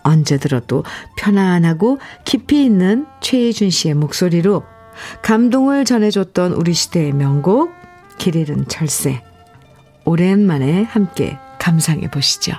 언제 0.06 0.38
들어도 0.38 0.84
편안하고 1.18 1.98
깊이 2.24 2.64
있는 2.64 3.06
최희준 3.20 3.70
씨의 3.70 3.94
목소리로 3.94 4.62
감동을 5.22 5.84
전해줬던 5.84 6.52
우리 6.52 6.72
시대의 6.72 7.12
명곡 7.12 7.70
길 8.18 8.36
잃은 8.36 8.68
철새 8.68 9.22
오랜만에 10.04 10.84
함께 10.84 11.38
감상해 11.58 12.08
보시죠. 12.10 12.54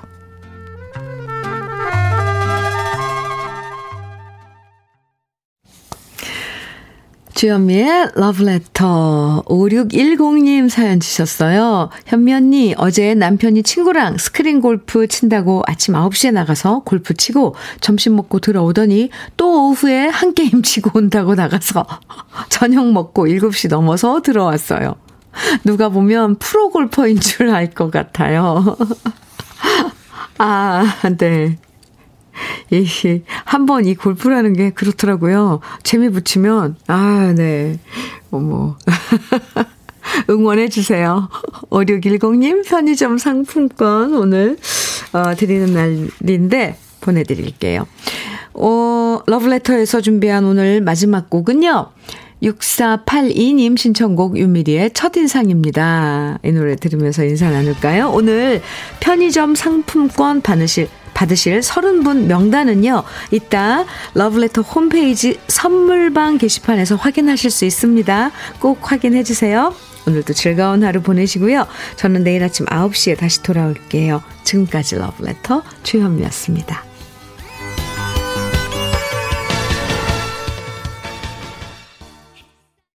주현미의 7.38 8.14
러브레터 8.16 9.44
5610님 9.46 10.70
사연 10.70 11.00
주셨어요. 11.00 11.92
현미 12.08 12.34
언니 12.34 12.74
어제 12.78 13.14
남편이 13.14 13.62
친구랑 13.62 14.18
스크린 14.18 14.60
골프 14.60 15.06
친다고 15.06 15.62
아침 15.68 15.94
9시에 15.94 16.32
나가서 16.32 16.80
골프 16.80 17.14
치고 17.14 17.54
점심 17.80 18.16
먹고 18.16 18.40
들어오더니 18.40 19.12
또 19.38 19.70
오후에 19.70 20.08
한 20.08 20.34
게임 20.34 20.64
치고 20.64 20.98
온다고 20.98 21.36
나가서 21.36 21.86
저녁 22.50 22.92
먹고 22.92 23.28
7시 23.28 23.70
넘어서 23.70 24.20
들어왔어요. 24.24 24.96
누가 25.64 25.90
보면 25.90 26.38
프로 26.40 26.72
골퍼인 26.72 27.20
줄 27.20 27.52
알 27.52 27.70
것 27.70 27.92
같아요. 27.92 28.76
아, 30.40 30.84
네. 31.20 31.60
이, 32.72 32.86
한번 33.46 33.86
이 33.86 33.96
골프라는 33.96 34.54
게 34.54 34.70
그렇더라고요. 34.72 35.62
재미 35.84 36.10
붙이면, 36.10 36.76
아, 36.88 37.34
네. 37.36 37.80
어머. 38.32 38.78
응원해주세요. 40.30 41.30
5610님 41.70 42.66
편의점 42.68 43.18
상품권 43.18 44.16
오늘, 44.16 44.58
어, 45.14 45.36
드리는 45.36 45.74
날인데 45.74 46.78
보내드릴게요. 47.02 47.86
어, 48.54 49.20
러브레터에서 49.26 50.02
준비한 50.02 50.44
오늘 50.46 50.82
마지막 50.82 51.30
곡은요. 51.30 51.90
6482님 52.42 53.78
신청곡 53.78 54.38
윤미리의 54.38 54.92
첫인상입니다. 54.92 56.40
이 56.44 56.52
노래 56.52 56.76
들으면서 56.76 57.24
인사 57.24 57.50
나눌까요? 57.50 58.10
오늘 58.12 58.62
편의점 59.00 59.56
상품권 59.56 60.42
받으실 60.42 60.88
받으실 61.14 61.60
30분 61.62 62.26
명단은요. 62.26 63.04
이따 63.32 63.86
러브레터 64.14 64.62
홈페이지 64.62 65.40
선물방 65.48 66.38
게시판에서 66.38 66.96
확인하실 66.96 67.50
수 67.50 67.66
있습니다. 67.66 68.32
꼭 68.60 68.92
확인해 68.92 69.24
주세요. 69.24 69.74
오늘도 70.06 70.34
즐거운 70.34 70.84
하루 70.84 71.02
보내시고요. 71.02 71.66
저는 71.96 72.24
내일 72.24 72.44
아침 72.44 72.66
9시에 72.68 73.18
다시 73.18 73.42
돌아올게요. 73.42 74.22
지금까지 74.44 74.96
러브레터 74.98 75.64
주현미였습니다. 75.82 76.87